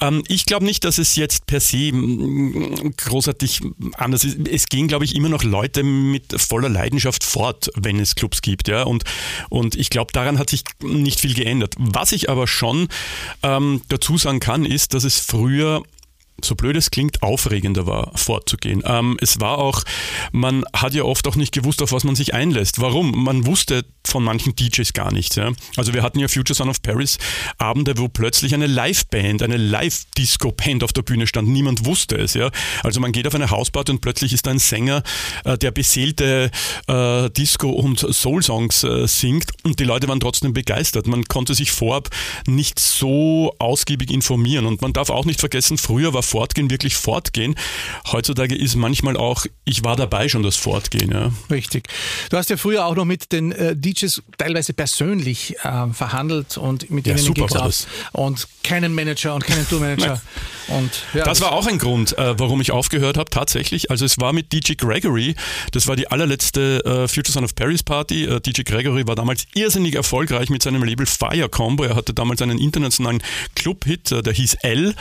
Ähm, 0.00 0.22
ich 0.28 0.44
glaube 0.44 0.64
nicht, 0.64 0.84
dass 0.84 0.98
es 0.98 1.16
jetzt 1.16 1.46
per 1.46 1.60
se 1.60 1.92
mm, 1.92 2.94
großartig 2.96 3.62
anders 3.96 4.24
ist. 4.24 4.38
Es 4.48 4.68
gehen, 4.68 4.88
glaube 4.88 5.04
ich, 5.04 5.14
immer 5.14 5.28
noch 5.28 5.42
Leute 5.42 5.82
mit 5.82 6.40
voller 6.40 6.68
Leidenschaft 6.68 7.24
fort, 7.24 7.70
wenn 7.74 7.98
es 7.98 8.14
Clubs 8.14 8.42
gibt. 8.42 8.68
Ja? 8.68 8.84
Und, 8.84 9.04
und 9.48 9.74
ich 9.74 9.90
glaube, 9.90 10.12
daran 10.12 10.38
hat 10.38 10.50
sich 10.50 10.62
nicht 10.82 11.20
viel 11.20 11.34
geändert. 11.34 11.74
Was 11.78 12.12
ich 12.12 12.30
aber 12.30 12.46
schon 12.46 12.88
ähm, 13.42 13.82
dazu 13.88 14.18
sagen 14.18 14.40
kann, 14.40 14.64
ist, 14.64 14.94
dass 14.94 15.04
es 15.04 15.18
früher 15.18 15.82
so 16.42 16.54
blöd 16.54 16.76
es 16.76 16.90
klingt, 16.90 17.22
aufregender 17.22 17.86
war, 17.86 18.12
fortzugehen. 18.16 18.82
Ähm, 18.84 19.16
es 19.20 19.40
war 19.40 19.58
auch, 19.58 19.82
man 20.32 20.64
hat 20.72 20.94
ja 20.94 21.02
oft 21.02 21.26
auch 21.26 21.36
nicht 21.36 21.52
gewusst, 21.52 21.82
auf 21.82 21.92
was 21.92 22.04
man 22.04 22.14
sich 22.14 22.34
einlässt. 22.34 22.80
Warum? 22.80 23.24
Man 23.24 23.46
wusste 23.46 23.84
von 24.06 24.24
manchen 24.24 24.54
DJs 24.54 24.92
gar 24.92 25.12
nichts. 25.12 25.36
Ja? 25.36 25.52
Also 25.76 25.94
wir 25.94 26.02
hatten 26.02 26.18
ja 26.18 26.28
Future 26.28 26.54
Son 26.54 26.68
of 26.68 26.82
Paris 26.82 27.18
Abende, 27.58 27.98
wo 27.98 28.08
plötzlich 28.08 28.54
eine 28.54 28.66
Liveband, 28.66 29.42
eine 29.42 29.56
Live-Disco-Band 29.56 30.84
auf 30.84 30.92
der 30.92 31.02
Bühne 31.02 31.26
stand. 31.26 31.48
Niemand 31.48 31.84
wusste 31.84 32.16
es. 32.16 32.34
Ja? 32.34 32.50
Also 32.82 33.00
man 33.00 33.12
geht 33.12 33.26
auf 33.26 33.34
eine 33.34 33.50
Hausparty 33.50 33.92
und 33.92 34.00
plötzlich 34.00 34.32
ist 34.32 34.46
da 34.46 34.50
ein 34.50 34.58
Sänger, 34.58 35.02
äh, 35.44 35.58
der 35.58 35.70
beseelte 35.72 36.50
äh, 36.86 37.30
Disco- 37.30 37.70
und 37.70 37.98
Soul-Songs 37.98 38.84
äh, 38.84 39.06
singt 39.06 39.50
und 39.64 39.78
die 39.80 39.84
Leute 39.84 40.08
waren 40.08 40.20
trotzdem 40.20 40.52
begeistert. 40.52 41.06
Man 41.06 41.24
konnte 41.24 41.54
sich 41.54 41.72
vorab 41.72 42.08
nicht 42.46 42.78
so 42.80 43.54
ausgiebig 43.58 44.10
informieren 44.10 44.66
und 44.66 44.82
man 44.82 44.92
darf 44.92 45.10
auch 45.10 45.24
nicht 45.24 45.40
vergessen, 45.40 45.78
früher 45.78 46.14
war 46.14 46.22
Fortgehen 46.28 46.70
wirklich 46.70 46.96
Fortgehen. 46.96 47.54
Heutzutage 48.12 48.54
ist 48.54 48.76
manchmal 48.76 49.16
auch, 49.16 49.46
ich 49.64 49.84
war 49.84 49.96
dabei 49.96 50.28
schon 50.28 50.42
das 50.42 50.56
Fortgehen. 50.56 51.10
Ja. 51.10 51.32
Richtig. 51.50 51.88
Du 52.30 52.36
hast 52.36 52.50
ja 52.50 52.56
früher 52.56 52.86
auch 52.86 52.94
noch 52.94 53.04
mit 53.04 53.32
den 53.32 53.52
äh, 53.52 53.74
DJs 53.74 54.22
teilweise 54.36 54.72
persönlich 54.72 55.56
äh, 55.62 55.88
verhandelt 55.92 56.56
und 56.58 56.90
mit 56.90 57.06
ja, 57.06 57.14
ihnen 57.14 57.22
super 57.22 57.50
war 57.50 57.66
das. 57.66 57.86
und 58.12 58.46
keinen 58.62 58.94
Manager 58.94 59.34
und 59.34 59.44
keinen 59.44 59.66
Tourmanager. 59.68 60.20
und 60.68 60.90
ja, 61.14 61.24
das, 61.24 61.38
das 61.38 61.40
war 61.40 61.52
auch 61.52 61.66
ein 61.66 61.78
Grund, 61.78 62.16
äh, 62.18 62.38
warum 62.38 62.60
ich 62.60 62.72
aufgehört 62.72 63.16
habe 63.16 63.30
tatsächlich. 63.30 63.90
Also 63.90 64.04
es 64.04 64.20
war 64.20 64.32
mit 64.32 64.52
DJ 64.52 64.74
Gregory, 64.74 65.34
das 65.72 65.86
war 65.86 65.96
die 65.96 66.10
allerletzte 66.10 66.84
äh, 66.84 67.08
Future 67.08 67.32
Son 67.32 67.44
of 67.44 67.54
Paris 67.54 67.82
Party. 67.82 68.24
Äh, 68.24 68.40
DJ 68.40 68.62
Gregory 68.62 69.06
war 69.06 69.14
damals 69.14 69.46
irrsinnig 69.54 69.94
erfolgreich 69.94 70.50
mit 70.50 70.62
seinem 70.62 70.82
Label 70.82 71.06
Fire 71.06 71.48
Combo. 71.48 71.84
Er 71.84 71.96
hatte 71.96 72.12
damals 72.14 72.42
einen 72.42 72.58
internationalen 72.58 73.22
Club-Hit, 73.54 74.12
äh, 74.12 74.22
der 74.22 74.32
hieß 74.32 74.54
L. 74.62 74.94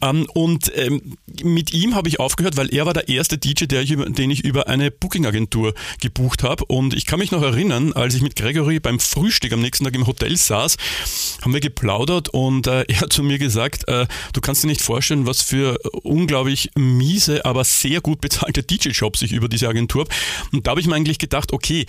Ähm, 0.00 0.26
und 0.34 0.61
und 0.62 0.76
ähm, 0.76 1.16
mit 1.42 1.72
ihm 1.72 1.94
habe 1.94 2.08
ich 2.08 2.20
aufgehört, 2.20 2.56
weil 2.56 2.72
er 2.72 2.86
war 2.86 2.92
der 2.92 3.08
erste 3.08 3.38
DJ, 3.38 3.64
der 3.64 3.82
ich 3.82 3.96
den 3.96 4.30
ich 4.30 4.44
über 4.44 4.68
eine 4.68 4.90
Booking-Agentur 4.90 5.74
gebucht 6.00 6.42
habe. 6.42 6.64
Und 6.66 6.94
ich 6.94 7.06
kann 7.06 7.18
mich 7.18 7.30
noch 7.30 7.42
erinnern, 7.42 7.92
als 7.92 8.14
ich 8.14 8.22
mit 8.22 8.36
Gregory 8.36 8.80
beim 8.80 9.00
Frühstück 9.00 9.52
am 9.52 9.60
nächsten 9.60 9.84
Tag 9.84 9.94
im 9.94 10.06
Hotel 10.06 10.36
saß, 10.36 10.76
haben 11.42 11.52
wir 11.52 11.60
geplaudert 11.60 12.28
und 12.28 12.66
äh, 12.66 12.82
er 12.88 13.00
hat 13.00 13.12
zu 13.12 13.22
mir 13.22 13.38
gesagt, 13.38 13.88
äh, 13.88 14.06
du 14.32 14.40
kannst 14.40 14.62
dir 14.62 14.68
nicht 14.68 14.82
vorstellen, 14.82 15.26
was 15.26 15.42
für 15.42 15.78
unglaublich 16.02 16.70
miese, 16.76 17.44
aber 17.44 17.64
sehr 17.64 18.00
gut 18.00 18.20
bezahlte 18.20 18.62
DJ-Jobs 18.62 19.22
ich 19.22 19.32
über 19.32 19.48
diese 19.48 19.68
Agentur 19.68 20.02
habe. 20.02 20.14
Und 20.52 20.66
da 20.66 20.72
habe 20.72 20.80
ich 20.80 20.86
mir 20.86 20.94
eigentlich 20.94 21.18
gedacht, 21.18 21.52
okay, 21.52 21.86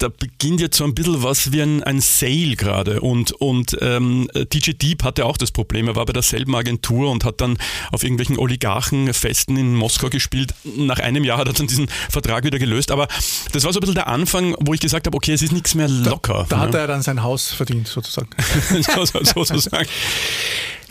da 0.00 0.08
beginnt 0.08 0.60
jetzt 0.60 0.78
so 0.78 0.84
ein 0.84 0.94
bisschen 0.94 1.22
was 1.22 1.52
wie 1.52 1.60
ein, 1.60 1.82
ein 1.82 2.00
Sale 2.00 2.56
gerade. 2.56 3.00
Und, 3.02 3.32
und 3.32 3.76
ähm, 3.80 4.28
DJ 4.34 4.72
Deep 4.72 5.04
hatte 5.04 5.26
auch 5.26 5.36
das 5.36 5.52
Problem. 5.52 5.88
Er 5.88 5.96
war 5.96 6.06
bei 6.06 6.14
derselben 6.14 6.54
Agentur 6.56 7.10
und 7.10 7.24
hat 7.24 7.40
dann 7.42 7.58
auf 7.92 8.02
irgendwelchen 8.02 8.38
Oligarchenfesten 8.38 9.56
in 9.58 9.74
Moskau 9.74 10.08
gespielt. 10.08 10.54
Nach 10.64 10.98
einem 10.98 11.22
Jahr 11.22 11.36
hat 11.36 11.48
er 11.48 11.52
dann 11.52 11.66
diesen 11.66 11.88
Vertrag 12.08 12.44
wieder 12.44 12.58
gelöst. 12.58 12.90
Aber 12.90 13.08
das 13.52 13.64
war 13.64 13.72
so 13.72 13.78
ein 13.78 13.82
bisschen 13.82 13.94
der 13.94 14.08
Anfang, 14.08 14.56
wo 14.58 14.72
ich 14.72 14.80
gesagt 14.80 15.06
habe, 15.06 15.14
okay, 15.16 15.34
es 15.34 15.42
ist 15.42 15.52
nichts 15.52 15.74
mehr 15.74 15.88
locker. 15.88 16.46
Da, 16.48 16.56
da 16.56 16.62
hat 16.62 16.74
er 16.74 16.86
dann 16.86 17.02
sein 17.02 17.22
Haus 17.22 17.52
verdient, 17.52 17.86
sozusagen. 17.86 18.30
sozusagen. 19.22 19.88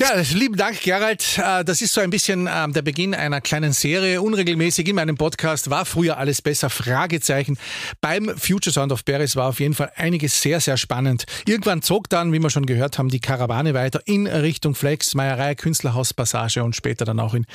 Ja, 0.01 0.13
lieben 0.33 0.55
Dank, 0.55 0.79
Gerald. 0.79 1.37
Äh, 1.37 1.65
das 1.65 1.81
ist 1.81 1.93
so 1.93 1.99
ein 1.99 2.09
bisschen 2.09 2.47
ähm, 2.49 2.71
der 2.71 2.83
Beginn 2.83 3.13
einer 3.13 3.41
kleinen 3.41 3.73
Serie. 3.73 4.21
Unregelmäßig 4.21 4.87
in 4.87 4.95
meinem 4.95 5.17
Podcast 5.17 5.69
war 5.69 5.83
früher 5.83 6.17
alles 6.17 6.41
besser? 6.41 6.69
Fragezeichen. 6.69 7.57
Beim 7.99 8.31
Future 8.37 8.73
Sound 8.73 8.93
of 8.93 9.03
Paris 9.03 9.35
war 9.35 9.49
auf 9.49 9.59
jeden 9.59 9.73
Fall 9.73 9.91
einiges 9.97 10.41
sehr, 10.41 10.61
sehr 10.61 10.77
spannend. 10.77 11.25
Irgendwann 11.45 11.81
zog 11.81 12.07
dann, 12.07 12.31
wie 12.31 12.39
wir 12.39 12.49
schon 12.49 12.65
gehört 12.65 12.97
haben, 12.97 13.09
die 13.09 13.19
Karawane 13.19 13.73
weiter 13.73 13.99
in 14.05 14.25
Richtung 14.25 14.73
Flex, 14.73 15.15
Meierei, 15.15 15.53
Künstlerhaus, 15.55 16.13
Passage 16.13 16.63
und 16.63 16.77
später 16.77 17.03
dann 17.03 17.19
auch 17.19 17.33
in 17.33 17.45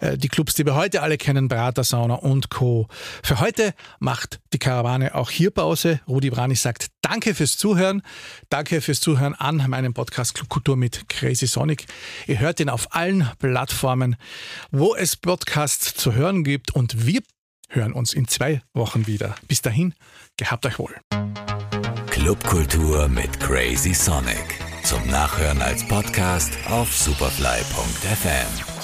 äh, 0.00 0.18
die 0.18 0.28
Clubs, 0.28 0.52
die 0.52 0.66
wir 0.66 0.74
heute 0.74 1.00
alle 1.00 1.16
kennen, 1.16 1.48
Prater, 1.48 1.82
Sauna 1.82 2.16
und 2.16 2.50
Co. 2.50 2.88
Für 3.22 3.40
heute 3.40 3.72
macht 4.00 4.40
die 4.52 4.58
Karawane 4.58 5.14
auch 5.14 5.30
hier 5.30 5.50
Pause. 5.50 6.00
Rudi 6.06 6.28
Brani 6.28 6.56
sagt 6.56 6.88
Danke 7.00 7.34
fürs 7.34 7.56
Zuhören. 7.56 8.02
Danke 8.50 8.82
fürs 8.82 9.00
Zuhören 9.00 9.34
an 9.34 9.64
meinem 9.68 9.94
Podcast 9.94 10.34
Club 10.34 10.50
Kultur 10.50 10.76
mit 10.76 11.08
Crazy 11.08 11.46
Sonic. 11.46 11.85
Ihr 12.26 12.40
hört 12.40 12.60
ihn 12.60 12.68
auf 12.68 12.94
allen 12.94 13.30
Plattformen, 13.38 14.16
wo 14.70 14.94
es 14.94 15.16
Podcasts 15.16 15.94
zu 15.94 16.14
hören 16.14 16.44
gibt 16.44 16.74
und 16.74 17.06
wir 17.06 17.20
hören 17.68 17.92
uns 17.92 18.12
in 18.12 18.28
zwei 18.28 18.62
Wochen 18.74 19.06
wieder. 19.06 19.34
Bis 19.48 19.62
dahin, 19.62 19.94
gehabt 20.36 20.66
euch 20.66 20.78
wohl. 20.78 20.94
Clubkultur 22.10 23.08
mit 23.08 23.38
Crazy 23.40 23.94
Sonic. 23.94 24.60
Zum 24.82 25.04
Nachhören 25.08 25.60
als 25.62 25.86
Podcast 25.86 26.52
auf 26.68 26.94
superfly.fm. 26.94 28.75